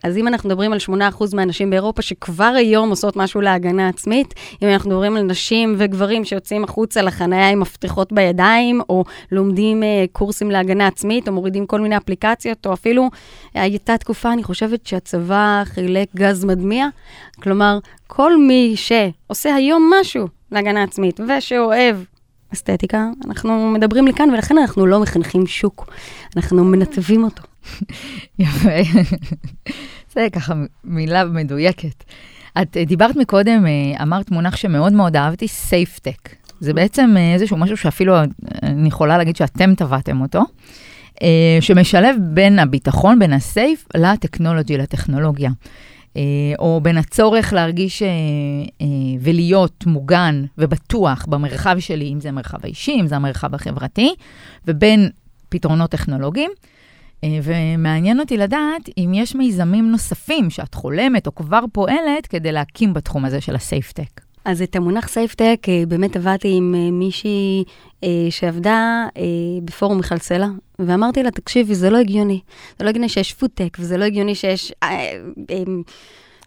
אז 0.04 0.16
אם 0.16 0.28
אנחנו 0.28 0.48
מדברים 0.48 0.72
על 0.72 0.78
8% 1.12 1.36
מהנשים 1.36 1.70
באירופה 1.70 2.02
שכבר 2.02 2.52
היום 2.56 2.90
עושות 2.90 3.16
משהו 3.16 3.40
להגנה 3.40 3.88
עצמית, 3.88 4.34
אם 4.62 4.68
אנחנו 4.68 4.90
מדברים 4.90 5.16
על 5.16 5.22
נשים 5.22 5.74
וגברים 5.78 6.24
שיוצאים 6.24 6.64
החוצה 6.64 7.02
לחניה 7.02 7.48
עם 7.48 7.60
מפתחות 7.60 8.12
בידיים, 8.12 8.80
או 8.88 9.04
לומדים 9.32 9.82
uh, 9.82 9.86
קורסים 10.12 10.50
להגנה 10.50 10.86
עצמית, 10.86 11.28
או 11.28 11.32
מורידים 11.32 11.66
כל 11.66 11.80
מיני 11.80 11.96
אפליקציות, 11.96 12.66
או 12.66 12.72
אפילו 12.72 13.08
הייתה 13.54 13.98
תקופה, 13.98 14.32
אני 14.32 14.42
חושבת 14.42 14.86
שהצבא 14.86 15.62
חילק 15.64 16.08
גז 16.16 16.44
מדמיע. 16.44 16.86
כלומר, 17.42 17.78
כל 18.06 18.36
מי 18.36 18.74
שעושה 18.76 19.54
היום 19.54 19.90
משהו 20.00 20.26
להגנה 20.52 20.82
עצמית 20.82 21.20
ושאוהב 21.20 21.96
אסתטיקה, 22.52 23.08
אנחנו 23.26 23.70
מדברים 23.70 24.06
לכאן, 24.06 24.30
ולכן 24.30 24.58
אנחנו 24.58 24.86
לא 24.86 25.00
מחנכים 25.00 25.46
שוק, 25.46 25.86
אנחנו 26.36 26.64
מנתבים 26.64 27.24
אותו. 27.24 27.50
יפה. 28.38 29.00
זה 30.12 30.26
ככה 30.32 30.54
מילה 30.84 31.24
מדויקת. 31.24 32.04
את 32.62 32.76
אה, 32.76 32.84
דיברת 32.84 33.16
מקודם, 33.16 33.66
אה, 33.66 34.02
אמרת 34.02 34.30
מונח 34.30 34.56
שמאוד 34.56 34.92
מאוד 34.92 35.16
אהבתי, 35.16 35.48
safetech. 35.49 36.34
זה 36.60 36.74
בעצם 36.74 37.14
אה, 37.16 37.34
איזשהו 37.34 37.56
משהו 37.56 37.76
שאפילו 37.76 38.14
אני 38.62 38.88
יכולה 38.88 39.18
להגיד 39.18 39.36
שאתם 39.36 39.74
טבעתם 39.74 40.20
אותו, 40.20 40.42
שמשלב 41.60 42.16
בין 42.20 42.58
הביטחון, 42.58 43.18
בין 43.18 43.32
ה 43.32 43.41
safe, 43.41 43.84
לטכנולוגי, 43.96 44.76
לטכנולוגיה. 44.76 45.50
או 46.58 46.80
בין 46.82 46.98
הצורך 46.98 47.52
להרגיש 47.52 48.02
ולהיות 49.20 49.86
מוגן 49.86 50.44
ובטוח 50.58 51.26
במרחב 51.28 51.76
שלי, 51.78 52.12
אם 52.12 52.20
זה 52.20 52.28
המרחב 52.28 52.58
האישי, 52.62 52.96
אם 53.00 53.06
זה 53.06 53.16
המרחב 53.16 53.54
החברתי, 53.54 54.14
ובין 54.66 55.10
פתרונות 55.48 55.90
טכנולוגיים. 55.90 56.50
אה, 57.24 57.38
ומעניין 57.42 58.20
אותי 58.20 58.36
לדעת 58.36 58.88
אם 58.98 59.12
יש 59.14 59.34
מיזמים 59.34 59.90
נוספים 59.90 60.50
שאת 60.50 60.74
חולמת 60.74 61.26
או 61.26 61.34
כבר 61.34 61.60
פועלת 61.72 62.26
כדי 62.28 62.52
להקים 62.52 62.92
בתחום 62.92 63.24
הזה 63.24 63.40
של 63.40 63.54
ה 63.54 63.61
safetech. 63.61 64.20
אז 64.44 64.62
את 64.62 64.76
המונח 64.76 65.08
safetech 65.08 65.66
אה, 65.68 65.82
באמת 65.88 66.16
עבדתי 66.16 66.48
עם 66.56 66.74
אה, 66.74 66.90
מישהי 66.90 67.64
שעבדה 68.30 69.06
בפורום 69.64 69.96
מיכל 69.96 70.18
סלע, 70.18 70.46
ואמרתי 70.78 71.22
לה, 71.22 71.30
תקשיבי, 71.30 71.74
זה 71.74 71.90
לא 71.90 71.98
הגיוני. 71.98 72.40
זה 72.78 72.84
לא 72.84 72.88
הגיוני 72.90 73.08
שיש 73.08 73.32
פודטק, 73.32 73.76
וזה 73.80 73.96
לא 73.96 74.04
הגיוני 74.04 74.34
שיש... 74.34 74.72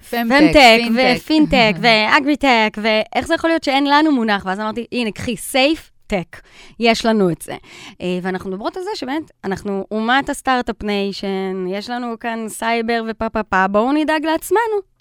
femtech, 0.09 0.79
ופינטק, 0.95 1.73
ואגריטק, 1.81 2.77
ואיך 2.81 3.27
זה 3.27 3.33
יכול 3.33 3.49
להיות 3.49 3.63
שאין 3.63 3.87
לנו 3.87 4.11
מונח? 4.11 4.45
ואז 4.45 4.59
אמרתי, 4.59 4.85
הנה, 4.91 5.11
קחי 5.11 5.37
safetech. 5.37 6.41
יש 6.79 7.05
לנו 7.05 7.31
את 7.31 7.41
זה. 7.41 7.55
אה, 8.01 8.19
ואנחנו 8.21 8.49
מדברות 8.51 8.77
על 8.77 8.83
זה 8.83 8.89
שבאמת, 8.95 9.31
אנחנו 9.43 9.85
אומת 9.91 10.29
ה 10.29 10.36
startup 10.36 10.83
nation, 10.83 11.65
יש 11.69 11.89
לנו 11.89 12.19
כאן 12.19 12.45
סייבר 12.47 13.03
ופה 13.07 13.29
פה 13.29 13.43
פה, 13.43 13.67
בואו 13.67 13.91
נדאג 13.91 14.25
לעצמנו. 14.25 14.93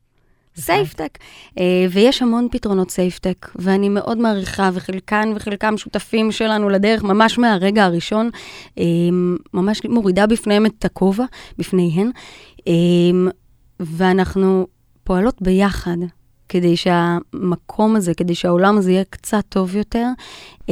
safetech. 0.57 1.19
אה, 1.49 1.61
ויש 1.91 2.23
המון 2.23 2.49
פתרונות 2.51 2.91
safetech, 2.91 3.49
ואני 3.57 3.89
מאוד 3.89 4.19
מעריכה, 4.19 4.71
וחלקן 4.73 5.33
וחלקם 5.37 5.77
שותפים 5.77 6.33
שלנו 6.33 6.69
לדרך, 6.69 7.03
ממש 7.03 7.39
מהרגע 7.39 7.85
הראשון, 7.85 8.31
אה, 8.69 8.81
ממש 9.55 9.85
מורידה 9.85 10.27
בפניהם 10.27 10.67
את 10.67 10.85
הכובע, 10.85 11.25
בפניהן, 11.59 12.11
ואנחנו 13.81 14.67
פועלות 15.05 15.43
ביחד. 15.43 15.97
כדי 16.53 16.77
שהמקום 16.77 17.97
הזה, 17.97 18.15
כדי 18.15 18.35
שהעולם 18.35 18.79
הזה 18.79 18.91
יהיה 18.91 19.05
קצת 19.11 19.45
טוב 19.49 19.77
יותר. 19.77 20.07
Um, 20.61 20.65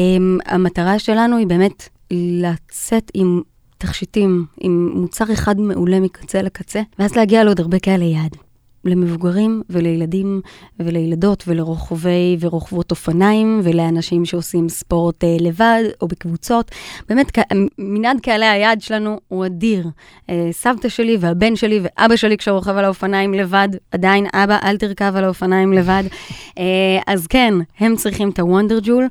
המטרה 0.47 0.99
שלנו 0.99 1.37
היא 1.37 1.47
באמת 1.47 1.89
לצאת 2.11 3.11
עם 3.15 3.43
תכשיטים, 3.79 4.45
עם 4.61 4.91
מוצר 4.95 5.33
אחד 5.33 5.61
מעולה 5.61 6.01
מקצה 6.01 6.43
לקצה, 6.43 6.83
ואז 6.99 7.17
להגיע 7.17 7.45
לעוד 7.45 7.61
הרבה 7.61 7.79
כאלה 7.79 8.05
יעד. 8.05 8.50
למבוגרים 8.85 9.63
ולילדים 9.71 10.41
ולילדות 10.81 11.45
ולרוכבי 11.47 12.37
ורוכבות 12.41 12.91
אופניים 12.91 13.61
ולאנשים 13.65 14.25
שעושים 14.25 14.69
ספורט 14.69 15.25
אה, 15.25 15.37
לבד 15.41 15.83
או 16.01 16.09
בקבוצות. 16.09 16.71
באמת, 17.09 17.39
מנעד 17.79 18.21
קהלי 18.21 18.47
היעד 18.47 18.81
שלנו 18.81 19.21
הוא 19.29 19.47
אדיר. 19.47 19.89
אה, 20.31 20.49
סבתא 20.53 20.89
שלי 20.89 21.17
והבן 21.21 21.57
שלי 21.57 21.81
ואבא 21.83 22.17
שלי 22.17 22.37
כשרוכב 22.37 22.77
על 22.77 22.85
האופניים 22.85 23.35
לבד, 23.35 23.69
עדיין 23.91 24.27
אבא, 24.35 24.59
אל 24.65 24.77
תרכב 24.77 25.13
על 25.17 25.25
האופניים 25.25 25.73
לבד. 25.73 26.05
אה, 26.59 26.65
אז 27.07 27.27
כן, 27.27 27.55
הם 27.79 27.97
צריכים 27.97 28.31
את 28.31 28.39
הוונדר 28.39 28.79
ג'ול, 28.83 29.09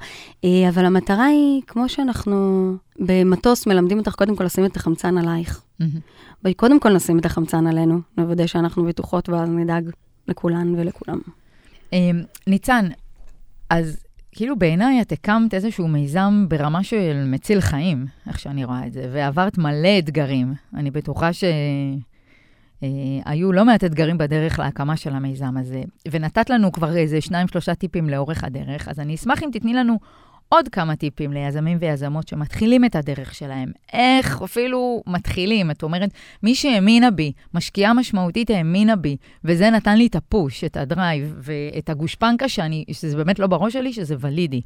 אבל 0.69 0.85
המטרה 0.85 1.25
היא, 1.25 1.61
כמו 1.67 1.89
שאנחנו 1.89 2.73
במטוס 2.99 3.67
מלמדים 3.67 3.97
אותך 3.97 4.15
קודם 4.15 4.35
כל 4.35 4.43
לשים 4.43 4.65
את 4.65 4.75
החמצן 4.75 5.17
עלייך. 5.17 5.61
Mm-hmm. 5.81 6.28
קודם 6.55 6.79
כל 6.79 6.93
נשים 6.93 7.19
את 7.19 7.25
החמצן 7.25 7.67
עלינו, 7.67 8.01
נוודא 8.17 8.47
שאנחנו 8.47 8.83
בטוחות 8.83 9.29
ואז 9.29 9.49
נדאג 9.49 9.89
לכולן 10.27 10.75
ולכולם. 10.75 11.19
אמ, 11.93 12.23
ניצן, 12.47 12.85
אז 13.69 14.03
כאילו 14.31 14.55
בעיניי 14.59 15.01
את 15.01 15.11
הקמת 15.11 15.53
איזשהו 15.53 15.87
מיזם 15.87 16.45
ברמה 16.47 16.83
של 16.83 17.23
מציל 17.25 17.61
חיים, 17.61 18.05
איך 18.27 18.39
שאני 18.39 18.65
רואה 18.65 18.87
את 18.87 18.93
זה, 18.93 19.09
ועברת 19.13 19.57
מלא 19.57 19.99
אתגרים. 19.99 20.53
אני 20.73 20.91
בטוחה 20.91 21.29
שהיו 22.81 23.51
לא 23.53 23.65
מעט 23.65 23.83
אתגרים 23.83 24.17
בדרך 24.17 24.59
להקמה 24.59 24.97
של 24.97 25.13
המיזם 25.13 25.57
הזה, 25.57 25.81
ונתת 26.11 26.49
לנו 26.49 26.71
כבר 26.71 26.97
איזה 26.97 27.21
שניים, 27.21 27.47
שלושה 27.47 27.75
טיפים 27.75 28.09
לאורך 28.09 28.43
הדרך, 28.43 28.87
אז 28.87 28.99
אני 28.99 29.15
אשמח 29.15 29.43
אם 29.43 29.49
תתני 29.53 29.73
לנו 29.73 29.99
עוד 30.49 30.67
כמה 30.67 30.95
טיפים 30.95 31.33
ליזמים 31.33 31.77
ויזמות 31.81 32.27
שמתחילים 32.27 32.85
את 32.85 32.95
הדרך 32.95 33.35
שלהם. 33.35 33.71
איך 33.93 34.41
אפילו 34.41 35.03
מתחילים? 35.07 35.71
את 35.71 35.83
אומרת, 35.83 36.09
מי 36.43 36.55
שהאמינה 36.55 37.11
בי, 37.11 37.31
משקיעה 37.53 37.93
משמעותית 37.93 38.49
האמינה 38.49 38.95
בי, 38.95 39.17
וזה 39.43 39.69
נתן 39.69 39.97
לי 39.97 40.07
את 40.07 40.15
הפוש, 40.15 40.63
את 40.63 40.77
הדרייב 40.77 41.35
ואת 41.37 41.89
הגושפנקה 41.89 42.49
שאני, 42.49 42.85
שזה 42.91 43.17
באמת 43.17 43.39
לא 43.39 43.47
בראש 43.47 43.73
שלי, 43.73 43.93
שזה 43.93 44.15
ולידי. 44.19 44.61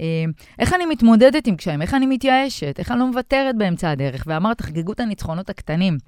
אה, 0.00 0.24
איך 0.58 0.72
אני 0.72 0.86
מתמודדת 0.86 1.46
עם 1.46 1.56
קשיים? 1.56 1.82
איך 1.82 1.94
אני 1.94 2.06
מתייאשת? 2.06 2.74
איך 2.78 2.90
אני 2.90 2.98
לא 2.98 3.06
מוותרת 3.06 3.56
באמצע 3.56 3.90
הדרך? 3.90 4.24
ואמרת, 4.26 4.60
חגגו 4.60 4.92
את 4.92 5.00
הניצחונות 5.00 5.50
הקטנים, 5.50 5.98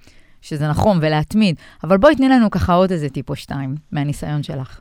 שזה 0.43 0.69
נכון, 0.69 0.99
ולהתמיד. 1.01 1.57
אבל 1.85 1.97
בואי 1.97 2.17
תני 2.17 2.29
לנו 2.29 2.51
ככה 2.51 2.75
עוד 2.75 2.93
איזה 2.93 3.09
טיפ 3.09 3.31
או 3.31 3.37
שתיים 3.37 3.75
מהניסיון 3.93 4.43
שלך. 4.43 4.81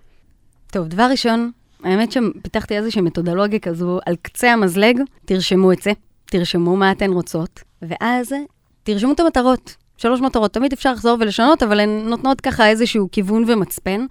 טוב, 0.72 0.88
דבר 0.88 1.08
ראשון, 1.12 1.52
האמת 1.84 2.12
שפיתחתי 2.12 2.78
איזושהי 2.78 3.02
מתודולוגיה 3.02 3.60
כזו 3.60 4.00
על 4.06 4.16
קצה 4.22 4.54
המזלג, 4.54 5.02
תרשמו 5.26 5.72
את 5.72 5.82
זה, 5.82 5.92
תרשמו 6.26 6.76
מה 6.76 6.92
אתן 6.92 7.12
רוצות, 7.12 7.60
ואז 7.82 8.34
תרשמו 8.84 9.14
את 9.14 9.20
המטרות. 9.20 9.76
שלוש 9.98 10.22
מטרות, 10.22 10.54
תמיד 10.54 10.74
אפשר 10.74 10.94
לחזור 10.94 11.18
ולשנות, 11.20 11.64
אבל 11.64 11.80
הן 11.80 11.90
נותנות 11.90 12.42
ככה 12.42 12.70
איזשהו 12.70 13.10
כיוון 13.12 13.44
ומצפן, 13.48 14.06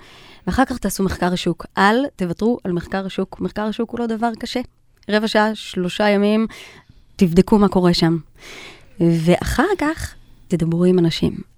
ואחר 0.47 0.65
כך 0.65 0.79
תעשו 0.79 1.05
מחקר 1.05 1.33
השוק. 1.33 1.67
אל 1.79 2.07
תוותרו 2.17 2.59
על 2.65 2.73
מחקר 2.73 3.07
השוק. 3.07 3.41
מחקר 3.41 3.63
השוק 3.63 3.91
הוא 3.91 4.01
לא 4.01 4.07
דבר 4.07 4.31
קשה. 4.39 4.61
רבע 5.09 5.29
שעה, 5.29 5.55
שלושה 5.55 6.09
ימים, 6.09 6.47
תבדקו 7.17 7.59
מה 7.59 7.69
קורה 7.69 7.95
שם. 7.95 8.19
ואחר 9.01 9.67
כך 9.79 10.15
תדברו 10.49 10.85
עם 10.85 10.99
אנשים. 10.99 11.56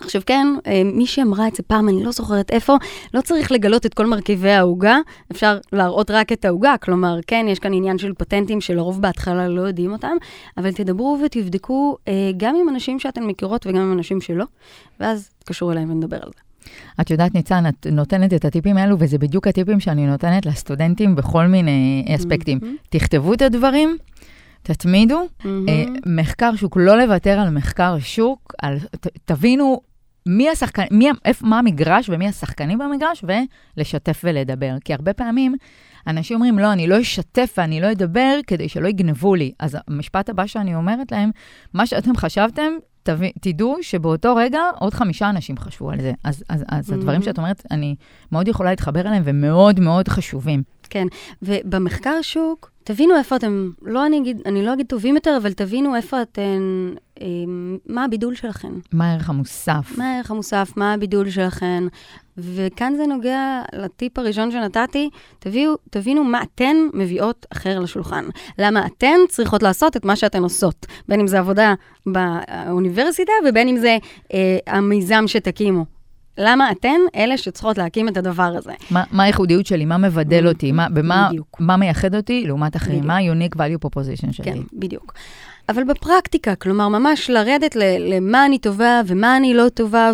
עכשיו 0.00 0.22
כן, 0.26 0.46
אה, 0.66 0.82
מי 0.84 1.06
שאמרה 1.06 1.48
את 1.48 1.54
זה 1.54 1.62
פעם, 1.62 1.88
אני 1.88 2.04
לא 2.04 2.12
זוכרת 2.12 2.50
איפה, 2.50 2.76
לא 3.14 3.20
צריך 3.20 3.52
לגלות 3.52 3.86
את 3.86 3.94
כל 3.94 4.06
מרכיבי 4.06 4.50
העוגה, 4.50 4.98
אפשר 5.32 5.58
להראות 5.72 6.10
רק 6.10 6.32
את 6.32 6.44
העוגה, 6.44 6.74
כלומר, 6.82 7.18
כן, 7.26 7.46
יש 7.48 7.58
כאן 7.58 7.72
עניין 7.72 7.98
של 7.98 8.12
פטנטים 8.18 8.60
שלרוב 8.60 9.02
בהתחלה 9.02 9.48
לא 9.48 9.60
יודעים 9.60 9.92
אותם, 9.92 10.16
אבל 10.56 10.72
תדברו 10.72 11.18
ותבדקו 11.24 11.96
אה, 12.08 12.30
גם 12.36 12.56
עם 12.60 12.68
אנשים 12.68 12.98
שאתן 12.98 13.22
מכירות 13.22 13.66
וגם 13.66 13.80
עם 13.80 13.92
אנשים 13.92 14.20
שלא, 14.20 14.44
ואז 15.00 15.30
תקשרו 15.38 15.72
אליי 15.72 15.84
ונדבר 15.84 16.16
על 16.16 16.30
זה. 16.34 16.46
את 17.00 17.10
יודעת, 17.10 17.34
ניצן, 17.34 17.64
את 17.68 17.86
נותנת 17.92 18.34
את 18.34 18.44
הטיפים 18.44 18.76
האלו, 18.76 18.96
וזה 18.98 19.18
בדיוק 19.18 19.46
הטיפים 19.46 19.80
שאני 19.80 20.06
נותנת 20.06 20.46
לסטודנטים 20.46 21.16
בכל 21.16 21.46
מיני 21.46 22.04
אספקטים. 22.14 22.58
Mm-hmm. 22.62 22.88
תכתבו 22.90 23.32
את 23.32 23.42
הדברים, 23.42 23.96
תתמידו. 24.66 25.26
Mm-hmm. 25.40 25.46
מחקר 26.06 26.56
שוק, 26.56 26.76
לא 26.76 26.98
לוותר 26.98 27.40
על 27.40 27.50
מחקר 27.50 27.98
שוק, 27.98 28.54
על, 28.62 28.78
ת, 28.78 29.06
תבינו 29.24 29.80
מי 30.26 30.50
השחקן, 30.50 30.82
מי, 30.90 31.08
איפה, 31.24 31.46
מה 31.46 31.58
המגרש 31.58 32.08
ומי 32.08 32.28
השחקנים 32.28 32.78
במגרש, 32.78 33.24
ולשתף 33.76 34.20
ולדבר. 34.24 34.76
כי 34.84 34.94
הרבה 34.94 35.12
פעמים 35.12 35.54
אנשים 36.06 36.34
אומרים, 36.34 36.58
לא, 36.58 36.72
אני 36.72 36.86
לא 36.86 37.00
אשתף 37.00 37.54
ואני 37.58 37.80
לא 37.80 37.92
אדבר 37.92 38.38
כדי 38.46 38.68
שלא 38.68 38.88
יגנבו 38.88 39.34
לי. 39.34 39.52
אז 39.58 39.76
המשפט 39.88 40.28
הבא 40.28 40.46
שאני 40.46 40.74
אומרת 40.74 41.12
להם, 41.12 41.30
מה 41.74 41.86
שאתם 41.86 42.16
חשבתם, 42.16 42.72
תב... 43.02 43.18
תדעו 43.40 43.76
שבאותו 43.82 44.36
רגע 44.36 44.60
עוד 44.78 44.94
חמישה 44.94 45.30
אנשים 45.30 45.56
חשבו 45.58 45.90
על 45.90 46.00
זה. 46.00 46.12
אז, 46.24 46.44
אז, 46.48 46.64
אז 46.68 46.90
mm-hmm. 46.90 46.94
הדברים 46.94 47.22
שאת 47.22 47.38
אומרת, 47.38 47.62
אני 47.70 47.94
מאוד 48.32 48.48
יכולה 48.48 48.70
להתחבר 48.70 49.00
אליהם 49.00 49.22
ומאוד 49.26 49.80
מאוד 49.80 50.08
חשובים. 50.08 50.62
כן, 50.90 51.06
ובמחקר 51.42 52.22
שוק, 52.22 52.70
תבינו 52.86 53.16
איפה 53.16 53.36
אתם, 53.36 53.70
לא 53.82 54.06
אני 54.06 54.18
אגיד, 54.18 54.42
אני 54.46 54.66
לא 54.66 54.72
אגיד 54.72 54.86
טובים 54.86 55.14
יותר, 55.14 55.36
אבל 55.42 55.52
תבינו 55.52 55.96
איפה 55.96 56.22
אתן, 56.22 56.90
אה, 57.20 57.26
מה 57.86 58.04
הבידול 58.04 58.34
שלכן. 58.34 58.72
מה 58.92 59.10
הערך 59.10 59.30
המוסף. 59.30 59.94
מה 59.98 60.14
הערך 60.14 60.30
המוסף, 60.30 60.72
מה 60.76 60.92
הבידול 60.92 61.30
שלכן. 61.30 61.84
וכאן 62.38 62.94
זה 62.96 63.06
נוגע 63.06 63.62
לטיפ 63.72 64.18
הראשון 64.18 64.50
שנתתי, 64.50 65.10
תביאו, 65.38 65.74
תבינו 65.90 66.24
מה 66.24 66.42
אתן 66.42 66.76
מביאות 66.94 67.46
אחר 67.52 67.80
לשולחן. 67.80 68.24
למה 68.58 68.86
אתן 68.86 69.16
צריכות 69.28 69.62
לעשות 69.62 69.96
את 69.96 70.04
מה 70.04 70.16
שאתן 70.16 70.42
עושות, 70.42 70.86
בין 71.08 71.20
אם 71.20 71.26
זה 71.26 71.38
עבודה 71.38 71.74
באוניברסיטה 72.06 73.32
ובין 73.48 73.68
אם 73.68 73.76
זה 73.76 73.98
אה, 74.34 74.58
המיזם 74.66 75.24
שתקימו. 75.26 75.95
למה 76.38 76.72
אתן 76.72 77.00
אלה 77.16 77.36
שצריכות 77.36 77.78
להקים 77.78 78.08
את 78.08 78.16
הדבר 78.16 78.42
הזה? 78.42 78.72
מה, 78.90 79.04
מה 79.10 79.22
הייחודיות 79.22 79.66
שלי? 79.66 79.84
מה 79.84 79.96
מבדל 79.96 80.48
אותי? 80.48 80.72
מה, 80.72 80.88
במה, 80.88 81.30
מה 81.58 81.76
מייחד 81.76 82.14
אותי 82.14 82.44
לעומת 82.46 82.76
אחרים? 82.76 83.06
מה 83.06 83.16
ה-unique 83.16 83.56
value 83.56 83.86
proposition 83.86 84.32
שלי? 84.32 84.44
כן, 84.44 84.58
בדיוק. 84.72 85.12
אבל 85.68 85.84
בפרקטיקה, 85.84 86.54
כלומר, 86.54 86.88
ממש 86.88 87.30
לרדת 87.30 87.76
למה 87.98 88.46
אני 88.46 88.58
טובה 88.58 89.00
ומה 89.06 89.36
אני 89.36 89.54
לא 89.54 89.68
טובה, 89.68 90.12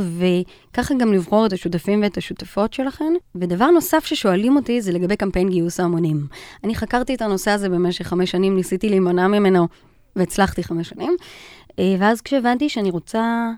וככה 0.71 0.95
גם 0.95 1.13
לבחור 1.13 1.47
את 1.47 1.53
השותפים 1.53 2.03
ואת 2.03 2.17
השותפות 2.17 2.73
שלכם. 2.73 3.13
ודבר 3.35 3.71
נוסף 3.71 4.05
ששואלים 4.05 4.57
אותי 4.57 4.81
זה 4.81 4.93
לגבי 4.93 5.17
קמפיין 5.17 5.49
גיוס 5.49 5.81
ההמונים. 5.81 6.27
אני 6.65 6.75
חקרתי 6.75 7.15
את 7.15 7.23
הנושא 7.23 7.51
הזה 7.51 7.69
במשך 7.69 8.07
חמש 8.07 8.31
שנים, 8.31 8.57
ניסיתי 8.57 8.89
להימנע 8.89 9.29
ממנו, 9.29 9.69
והצלחתי 10.17 10.63
חמש 10.65 10.89
שנים. 10.89 11.17
אה, 11.79 11.95
ואז 11.99 12.21
כשהבנתי 12.21 12.69
שאני 12.69 12.91
רוצה 12.91 13.51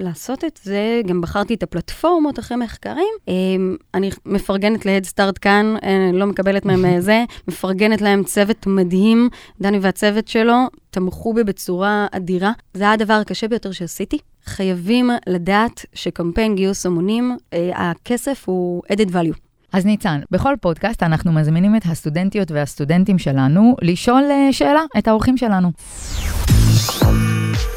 לעשות 0.00 0.44
את 0.44 0.60
זה, 0.62 1.00
גם 1.06 1.20
בחרתי 1.20 1.54
את 1.54 1.62
הפלטפורמות 1.62 2.38
אחרי 2.38 2.56
מחקרים. 2.56 3.14
אמ, 3.28 3.76
אני 3.94 4.10
מפרגנת 4.26 4.86
להדסטארט 4.86 5.38
כאן, 5.40 5.74
אה, 5.82 6.10
לא 6.12 6.26
מקבלת 6.26 6.64
מהם 6.64 6.84
אה, 6.84 7.00
זה, 7.10 7.24
מפרגנת 7.48 8.00
להם 8.00 8.24
צוות 8.24 8.66
מדהים, 8.66 9.28
דני 9.60 9.78
והצוות 9.78 10.28
שלו 10.28 10.54
תמכו 10.90 11.34
בי 11.34 11.44
בצורה 11.44 12.06
אדירה. 12.12 12.52
זה 12.74 12.84
היה 12.84 12.92
הדבר 12.92 13.14
הקשה 13.14 13.48
ביותר 13.48 13.72
שעשיתי. 13.72 14.18
חייבים 14.44 15.10
לדעת 15.26 15.84
שקמפיין 15.94 16.54
גיוס 16.54 16.86
המונים, 16.86 17.36
אה, 17.52 17.90
הכסף 17.90 18.44
הוא 18.46 18.82
added 18.92 19.10
value. 19.10 19.36
אז 19.72 19.86
ניצן, 19.86 20.20
בכל 20.30 20.54
פודקאסט 20.60 21.02
אנחנו 21.02 21.32
מזמינים 21.32 21.76
את 21.76 21.82
הסטודנטיות 21.84 22.50
והסטודנטים 22.50 23.18
שלנו 23.18 23.76
לשאול 23.82 24.22
שאלה 24.52 24.80
את 24.98 25.08
האורחים 25.08 25.36
שלנו. 25.36 25.72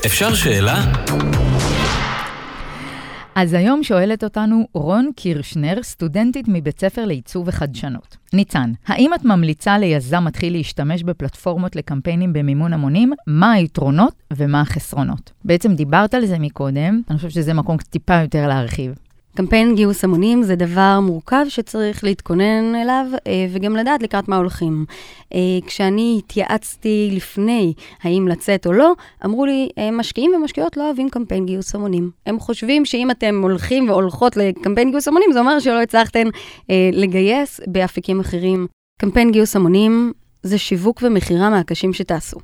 אפשר 0.06 0.34
שאלה? 0.34 0.84
אז 3.36 3.54
היום 3.54 3.84
שואלת 3.84 4.24
אותנו 4.24 4.68
רון 4.74 5.12
קירשנר, 5.16 5.84
סטודנטית 5.84 6.46
מבית 6.48 6.80
ספר 6.80 7.06
לעיצוב 7.06 7.48
וחדשנות. 7.48 8.18
ניצן, 8.34 8.72
האם 8.88 9.14
את 9.14 9.26
ממליצה 9.26 9.78
ליזם 9.78 10.24
מתחיל 10.24 10.54
להשתמש 10.54 11.04
בפלטפורמות 11.04 11.76
לקמפיינים 11.76 12.34
במימון 12.34 12.74
המונים? 12.74 13.14
מה 13.28 13.52
היתרונות 13.52 14.14
ומה 14.34 14.62
החסרונות? 14.62 15.32
בעצם 15.46 15.74
דיברת 15.76 16.14
על 16.14 16.26
זה 16.26 16.40
מקודם, 16.40 17.02
אני 17.10 17.18
חושבת 17.18 17.32
שזה 17.32 17.54
מקום 17.54 17.78
טיפה 17.78 18.16
יותר 18.22 18.48
להרחיב. 18.48 18.94
קמפיין 19.36 19.76
גיוס 19.76 20.04
המונים 20.04 20.44
זה 20.44 20.56
דבר 20.56 21.00
מורכב 21.00 21.46
שצריך 21.50 22.04
להתכונן 22.04 22.76
אליו 22.76 23.06
אה, 23.28 23.48
וגם 23.50 23.76
לדעת 23.76 24.04
לקראת 24.04 24.28
מה 24.28 24.38
הולכים. 24.38 24.86
אה, 25.34 25.40
כשאני 25.66 26.16
התייעצתי 26.20 27.10
לפני 27.12 27.74
האם 28.04 28.28
לצאת 28.28 28.68
או 28.68 28.74
לא, 28.74 28.94
אמרו 29.26 29.46
לי, 29.46 29.70
אה, 29.78 29.92
משקיעים 29.92 30.32
ומשקיעות 30.36 30.78
לא 30.78 30.86
אוהבים 30.86 31.10
קמפיין 31.10 31.46
גיוס 31.46 31.76
המונים. 31.76 32.12
הם 32.26 32.40
חושבים 32.40 32.86
שאם 32.86 33.12
אתם 33.12 33.40
הולכים 33.42 33.90
והולכות 33.90 34.38
לקמפיין 34.38 34.92
גיוס 34.92 35.08
המונים, 35.08 35.30
זה 35.34 35.40
אומר 35.40 35.60
שלא 35.60 35.82
הצלחתן 35.82 36.28
לגייס 36.94 37.60
באפיקים 37.68 38.20
אחרים. 38.20 38.68
קמפיין 39.02 39.32
גיוס 39.32 39.56
המונים 39.56 40.14
זה 40.44 40.58
שיווק 40.58 41.04
ומכירה 41.04 41.50
מהקשים 41.50 41.94
שתעשו. 41.94 42.38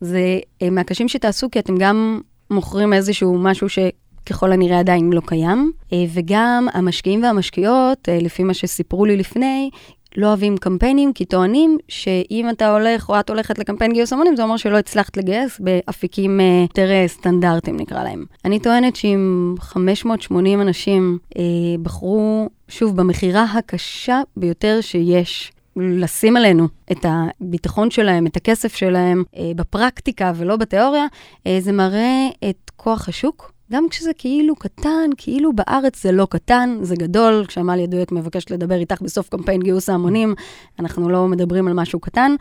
זה 0.00 0.38
מהקשים 0.70 1.08
שתעשו 1.08 1.50
כי 1.50 1.58
אתם 1.58 1.76
גם 1.78 2.20
מוכרים 2.50 2.92
איזשהו 2.92 3.38
משהו 3.38 3.68
ש... 3.68 3.78
ככל 4.26 4.52
הנראה 4.52 4.78
עדיין 4.78 5.12
לא 5.12 5.20
קיים, 5.26 5.72
אה, 5.92 6.04
וגם 6.14 6.68
המשקיעים 6.72 7.22
והמשקיעות, 7.22 8.08
אה, 8.08 8.18
לפי 8.20 8.42
מה 8.42 8.54
שסיפרו 8.54 9.04
לי 9.04 9.16
לפני, 9.16 9.70
לא 10.16 10.26
אוהבים 10.26 10.56
קמפיינים, 10.56 11.12
כי 11.12 11.24
טוענים 11.24 11.78
שאם 11.88 12.50
אתה 12.50 12.72
הולך 12.72 13.08
או 13.08 13.20
את 13.20 13.30
הולכת 13.30 13.58
לקמפיין 13.58 13.92
גיוס 13.92 14.12
המונים, 14.12 14.36
זה 14.36 14.42
אומר 14.42 14.56
שלא 14.56 14.78
הצלחת 14.78 15.16
לגייס 15.16 15.60
באפיקים 15.60 16.40
אה, 16.40 16.62
יותר 16.62 16.88
סטנדרטיים, 17.06 17.76
נקרא 17.76 18.04
להם. 18.04 18.24
אני 18.44 18.58
טוענת 18.58 18.96
שאם 18.96 19.54
580 19.60 20.60
אנשים 20.60 21.18
אה, 21.38 21.42
בחרו, 21.82 22.48
שוב, 22.68 22.96
במכירה 22.96 23.44
הקשה 23.44 24.20
ביותר 24.36 24.78
שיש, 24.80 25.52
לשים 25.76 26.36
עלינו 26.36 26.68
את 26.92 27.06
הביטחון 27.08 27.90
שלהם, 27.90 28.26
את 28.26 28.36
הכסף 28.36 28.74
שלהם, 28.74 29.24
אה, 29.36 29.50
בפרקטיקה 29.56 30.32
ולא 30.36 30.56
בתיאוריה, 30.56 31.06
אה, 31.46 31.58
זה 31.60 31.72
מראה 31.72 32.28
את 32.50 32.70
כוח 32.76 33.08
השוק. 33.08 33.53
גם 33.72 33.86
כשזה 33.90 34.10
כאילו 34.18 34.56
קטן, 34.56 35.10
כאילו 35.16 35.52
בארץ 35.52 36.02
זה 36.02 36.12
לא 36.12 36.26
קטן, 36.30 36.78
זה 36.82 36.96
גדול. 36.96 37.44
כשעמליה 37.48 37.86
דואק 37.86 38.12
מבקשת 38.12 38.50
לדבר 38.50 38.74
איתך 38.74 39.02
בסוף 39.02 39.28
קמפיין 39.28 39.62
גיוס 39.62 39.90
ההמונים, 39.90 40.34
אנחנו 40.78 41.08
לא 41.08 41.28
מדברים 41.28 41.68
על 41.68 41.72
משהו 41.72 42.00
קטן, 42.00 42.34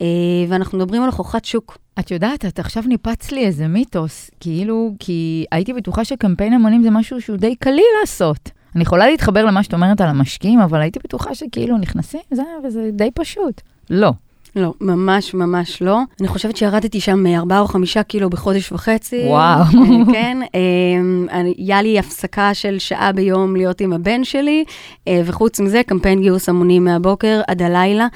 אה, 0.00 0.06
ואנחנו 0.48 0.78
מדברים 0.78 1.02
על 1.02 1.08
הוכחת 1.08 1.44
שוק. 1.44 1.78
את 1.98 2.10
יודעת, 2.10 2.44
את 2.44 2.58
עכשיו 2.58 2.82
ניפץ 2.86 3.30
לי 3.30 3.46
איזה 3.46 3.68
מיתוס, 3.68 4.30
כאילו, 4.40 4.94
כי 4.98 5.44
הייתי 5.52 5.72
בטוחה 5.72 6.04
שקמפיין 6.04 6.52
המונים 6.52 6.82
זה 6.82 6.90
משהו 6.90 7.20
שהוא 7.20 7.36
די 7.36 7.56
קליל 7.56 7.84
לעשות. 8.00 8.50
אני 8.74 8.82
יכולה 8.82 9.06
להתחבר 9.06 9.44
למה 9.44 9.62
שאת 9.62 9.74
אומרת 9.74 10.00
על 10.00 10.08
המשקיעים, 10.08 10.60
אבל 10.60 10.80
הייתי 10.80 10.98
בטוחה 11.04 11.34
שכאילו 11.34 11.78
נכנסים, 11.78 12.20
זה, 12.30 12.42
וזה 12.64 12.90
די 12.92 13.10
פשוט. 13.14 13.60
לא. 13.90 14.10
לא, 14.56 14.74
ממש 14.80 15.34
ממש 15.34 15.82
לא. 15.82 15.98
אני 16.20 16.28
חושבת 16.28 16.56
שירדתי 16.56 17.00
שם 17.00 17.26
4 17.26 17.58
או 17.58 17.66
5 17.66 17.98
קילו 17.98 18.30
בחודש 18.30 18.72
וחצי. 18.72 19.24
וואו. 19.26 19.60
אה, 19.60 20.12
כן, 20.12 20.38
אה, 20.54 21.40
היה 21.58 21.82
לי 21.82 21.98
הפסקה 21.98 22.54
של 22.54 22.78
שעה 22.78 23.12
ביום 23.12 23.56
להיות 23.56 23.80
עם 23.80 23.92
הבן 23.92 24.24
שלי, 24.24 24.64
אה, 25.08 25.20
וחוץ 25.24 25.60
מזה, 25.60 25.82
קמפיין 25.86 26.20
גיוס 26.20 26.48
המונים 26.48 26.84
מהבוקר 26.84 27.40
עד 27.46 27.62
הלילה. 27.62 28.06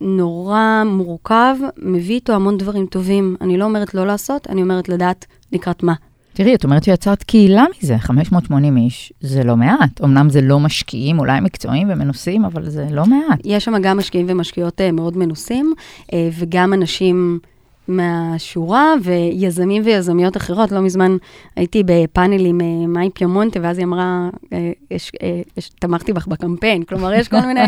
נורא 0.00 0.82
מורכב, 0.86 1.56
מביא 1.78 2.14
איתו 2.14 2.32
המון 2.32 2.56
דברים 2.56 2.86
טובים. 2.86 3.36
אני 3.40 3.56
לא 3.56 3.64
אומרת 3.64 3.94
לא 3.94 4.06
לעשות, 4.06 4.46
אני 4.50 4.62
אומרת 4.62 4.88
לדעת 4.88 5.26
לקראת 5.52 5.82
מה. 5.82 5.94
תראי, 6.36 6.54
את 6.54 6.64
אומרת 6.64 6.84
שיצרת 6.84 7.22
קהילה 7.22 7.64
מזה, 7.82 7.98
580 7.98 8.76
איש, 8.76 9.12
זה 9.20 9.44
לא 9.44 9.56
מעט. 9.56 10.00
אמנם 10.04 10.30
זה 10.30 10.40
לא 10.40 10.60
משקיעים, 10.60 11.18
אולי 11.18 11.40
מקצועיים 11.40 11.90
ומנוסים, 11.90 12.44
אבל 12.44 12.70
זה 12.70 12.86
לא 12.90 13.06
מעט. 13.06 13.40
יש 13.44 13.64
שם 13.64 13.82
גם 13.82 13.98
משקיעים 13.98 14.26
ומשקיעות 14.28 14.80
אה, 14.80 14.92
מאוד 14.92 15.16
מנוסים, 15.16 15.74
אה, 16.12 16.28
וגם 16.38 16.74
אנשים 16.74 17.38
מהשורה, 17.88 18.94
ויזמים 19.02 19.82
ויזמיות 19.84 20.36
אחרות. 20.36 20.72
לא 20.72 20.80
מזמן 20.80 21.16
הייתי 21.56 21.82
בפאנל 21.86 22.46
עם 22.46 22.60
אה, 22.60 22.86
מאי 22.86 23.10
פיומונטה, 23.14 23.60
ואז 23.62 23.78
היא 23.78 23.86
אמרה, 23.86 24.28
יש, 24.90 25.12
יש, 25.56 25.68
תמכתי 25.68 26.12
בך 26.12 26.26
בקמפיין. 26.26 26.82
כלומר, 26.82 27.14
יש 27.14 27.28
כל 27.28 27.40
מיני... 27.40 27.60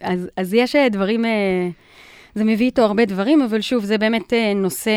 אז, 0.00 0.28
אז 0.36 0.54
יש 0.54 0.76
דברים... 0.90 1.24
זה 2.34 2.44
מביא 2.44 2.66
איתו 2.66 2.82
הרבה 2.82 3.04
דברים, 3.04 3.42
אבל 3.42 3.60
שוב, 3.60 3.84
זה 3.84 3.98
באמת 3.98 4.32
אה, 4.32 4.52
נושא... 4.54 4.90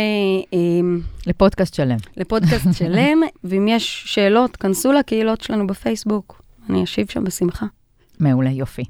אה, 0.53 0.59
לפודקאסט 1.27 1.73
שלם. 1.73 1.97
לפודקאסט 2.17 2.67
שלם, 2.79 3.21
ואם 3.43 3.67
יש 3.67 4.03
שאלות, 4.05 4.55
כנסו 4.55 4.91
לקהילות 4.91 5.41
שלנו 5.41 5.67
בפייסבוק, 5.67 6.41
אני 6.69 6.83
אשיב 6.83 7.07
שם 7.09 7.23
בשמחה. 7.23 7.65
מעולה, 8.19 8.49
יופי. 8.49 8.83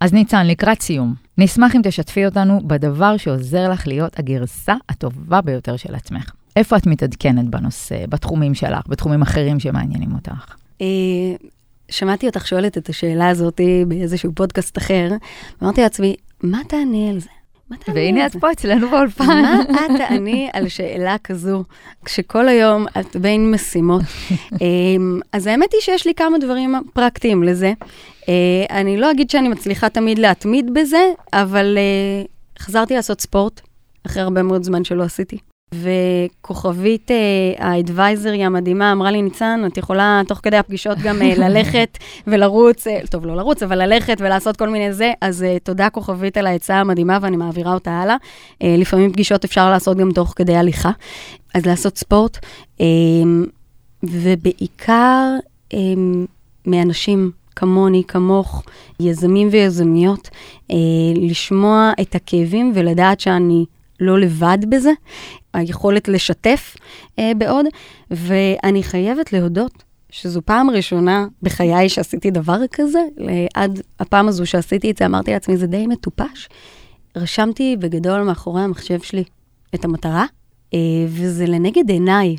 אז 0.00 0.12
ניצן, 0.12 0.46
לקראת 0.46 0.82
סיום, 0.82 1.14
נשמח 1.38 1.76
אם 1.76 1.80
תשתפי 1.84 2.26
אותנו 2.26 2.60
בדבר 2.66 3.16
שעוזר 3.16 3.68
לך 3.70 3.86
להיות 3.86 4.18
הגרסה 4.18 4.74
הטובה 4.88 5.40
ביותר 5.40 5.76
של 5.76 5.94
עצמך. 5.94 6.30
איפה 6.56 6.76
את 6.76 6.86
מתעדכנת 6.86 7.44
בנושא, 7.44 8.06
בתחומים 8.08 8.54
שלך, 8.54 8.86
בתחומים 8.88 9.22
אחרים 9.22 9.60
שמעניינים 9.60 10.12
אותך? 10.14 10.54
אה, 10.80 10.86
שמעתי 11.90 12.26
אותך 12.26 12.46
שואלת 12.46 12.78
את 12.78 12.88
השאלה 12.88 13.28
הזאת 13.28 13.60
באיזשהו 13.88 14.32
פודקאסט 14.34 14.78
אחר, 14.78 15.08
ואמרתי 15.60 15.80
לעצמי, 15.80 16.16
מה 16.42 16.60
תעני 16.68 17.10
על 17.10 17.18
זה? 17.18 17.28
והנה 17.94 18.26
את 18.26 18.36
פה 18.36 18.52
אצלנו 18.52 18.90
באולפן. 18.90 19.42
מה 19.42 19.62
את 19.86 19.90
תעני 19.98 20.48
על 20.52 20.68
שאלה 20.68 21.16
כזו, 21.24 21.64
כשכל 22.04 22.48
היום 22.48 22.86
את 23.00 23.16
בין 23.16 23.50
משימות? 23.50 24.02
אמ, 24.62 25.20
אז 25.32 25.46
האמת 25.46 25.72
היא 25.72 25.80
שיש 25.80 26.06
לי 26.06 26.14
כמה 26.14 26.38
דברים 26.38 26.74
פרקטיים 26.92 27.42
לזה. 27.42 27.72
אה, 28.28 28.34
אני 28.70 28.96
לא 28.96 29.10
אגיד 29.10 29.30
שאני 29.30 29.48
מצליחה 29.48 29.88
תמיד 29.88 30.18
להתמיד 30.18 30.74
בזה, 30.74 31.10
אבל 31.32 31.78
אה, 31.78 32.24
חזרתי 32.58 32.94
לעשות 32.94 33.20
ספורט, 33.20 33.60
אחרי 34.06 34.22
הרבה 34.22 34.42
מאוד 34.42 34.62
זמן 34.62 34.84
שלא 34.84 35.02
עשיתי. 35.02 35.38
וכוכבית 35.74 37.10
אה, 37.10 37.16
האדוויזרי 37.58 38.44
המדהימה 38.44 38.92
אמרה 38.92 39.10
לי, 39.10 39.22
ניצן, 39.22 39.60
את 39.66 39.76
יכולה 39.76 40.22
תוך 40.28 40.40
כדי 40.42 40.56
הפגישות 40.56 40.98
גם 40.98 41.22
אה, 41.22 41.32
ללכת 41.36 41.98
ולרוץ, 42.26 42.86
אה, 42.86 43.00
טוב, 43.10 43.26
לא 43.26 43.36
לרוץ, 43.36 43.62
אבל 43.62 43.82
ללכת 43.82 44.16
ולעשות 44.20 44.56
כל 44.56 44.68
מיני 44.68 44.92
זה, 44.92 45.12
אז 45.20 45.44
תודה 45.62 45.90
כוכבית 45.90 46.36
על 46.36 46.46
העצה 46.46 46.76
המדהימה 46.76 47.18
ואני 47.22 47.36
מעבירה 47.36 47.74
אותה 47.74 47.90
הלאה. 47.90 48.16
אה, 48.62 48.74
לפעמים 48.78 49.12
פגישות 49.12 49.44
אפשר 49.44 49.70
לעשות 49.70 49.96
גם 49.96 50.12
תוך 50.12 50.32
כדי 50.36 50.56
הליכה. 50.56 50.90
אז 51.54 51.66
לעשות 51.66 51.98
ספורט, 51.98 52.38
ובעיקר 54.02 55.36
מאנשים 56.66 57.30
כמוני, 57.56 58.02
כמוך, 58.08 58.62
יזמים 59.00 59.48
ויזמיות, 59.52 60.28
אה, 60.70 60.76
לשמוע 61.14 61.92
את 62.00 62.14
הכאבים 62.14 62.72
ולדעת 62.74 63.20
שאני 63.20 63.64
לא 64.00 64.18
לבד 64.18 64.58
בזה, 64.68 64.90
היכולת 65.56 66.08
לשתף 66.08 66.76
אה, 67.18 67.32
בעוד, 67.38 67.66
ואני 68.10 68.82
חייבת 68.82 69.32
להודות 69.32 69.82
שזו 70.10 70.42
פעם 70.42 70.70
ראשונה 70.70 71.26
בחיי 71.42 71.88
שעשיתי 71.88 72.30
דבר 72.30 72.58
כזה, 72.72 72.98
עד 73.54 73.80
הפעם 74.00 74.28
הזו 74.28 74.46
שעשיתי 74.46 74.90
את 74.90 74.96
זה, 74.96 75.06
אמרתי 75.06 75.30
לעצמי, 75.30 75.56
זה 75.56 75.66
די 75.66 75.86
מטופש. 75.86 76.48
רשמתי 77.16 77.76
בגדול 77.78 78.22
מאחורי 78.22 78.62
המחשב 78.62 79.00
שלי 79.00 79.24
את 79.74 79.84
המטרה, 79.84 80.24
אה, 80.74 80.78
וזה 81.08 81.46
לנגד 81.46 81.90
עיניי. 81.90 82.36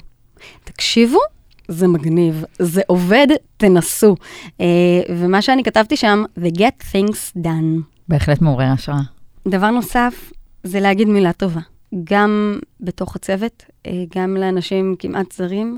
תקשיבו, 0.64 1.20
זה 1.68 1.88
מגניב, 1.88 2.44
זה 2.60 2.82
עובד, 2.88 3.28
תנסו. 3.58 4.16
אה, 4.62 4.66
ומה 5.10 5.42
שאני 5.42 5.64
כתבתי 5.64 5.98
שם, 5.98 6.24
The 6.40 6.58
Get 6.58 6.94
Things 6.94 7.38
Done. 7.44 7.82
בהחלט 8.08 8.42
מעורר 8.42 8.66
השראה. 8.66 9.02
דבר 9.48 9.72
נוסף, 9.72 10.32
זה 10.64 10.80
להגיד 10.80 11.08
מילה 11.08 11.34
טובה. 11.34 11.62
גם 12.04 12.60
בתוך 12.80 13.16
הצוות, 13.16 13.64
אה, 13.86 13.92
גם 14.16 14.38
לאנשים 14.38 14.96
כמעט 15.00 15.32
זרים, 15.32 15.78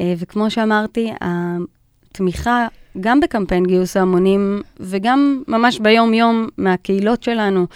אה, 0.00 0.14
וכמו 0.18 0.50
שאמרתי, 0.50 1.10
התמיכה 1.20 2.66
גם 3.00 3.20
בקמפיין 3.20 3.66
גיוס 3.66 3.96
ההמונים 3.96 4.62
וגם 4.80 5.42
ממש 5.48 5.78
ביום-יום 5.78 6.48
מהקהילות 6.58 7.22
שלנו, 7.22 7.66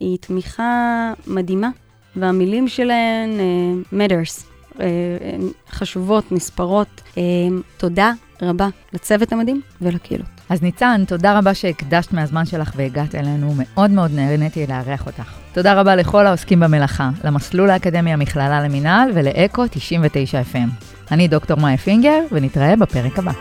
היא 0.00 0.18
תמיכה 0.18 1.12
מדהימה, 1.26 1.70
והמילים 2.16 2.68
שלהן 2.68 3.30
uh, 3.30 3.94
matters, 3.94 4.44
uh, 4.74 4.80
חשובות, 5.70 6.32
נספרות. 6.32 6.88
Uh, 7.10 7.18
תודה 7.76 8.12
רבה 8.42 8.68
לצוות 8.92 9.32
המדהים 9.32 9.60
ולקהילות. 9.82 10.26
אז 10.48 10.62
ניצן, 10.62 11.04
תודה 11.06 11.38
רבה 11.38 11.54
שהקדשת 11.54 12.12
מהזמן 12.12 12.44
שלך 12.44 12.72
והגעת 12.76 13.14
אלינו, 13.14 13.54
מאוד 13.56 13.90
מאוד 13.90 14.10
נהניתי 14.14 14.66
לארח 14.66 15.06
אותך. 15.06 15.32
תודה 15.52 15.80
רבה 15.80 15.96
לכל 15.96 16.26
העוסקים 16.26 16.60
במלאכה, 16.60 17.10
למסלול 17.24 17.70
האקדמי 17.70 18.12
המכללה 18.12 18.60
למינהל 18.60 19.10
ולאקו 19.14 19.64
99 19.70 20.40
FM. 20.52 20.86
אני 21.10 21.28
דוקטור 21.28 21.60
מאיה 21.60 21.76
פינגר, 21.76 22.18
ונתראה 22.32 22.76
בפרק 22.76 23.18
הבא. 23.18 23.32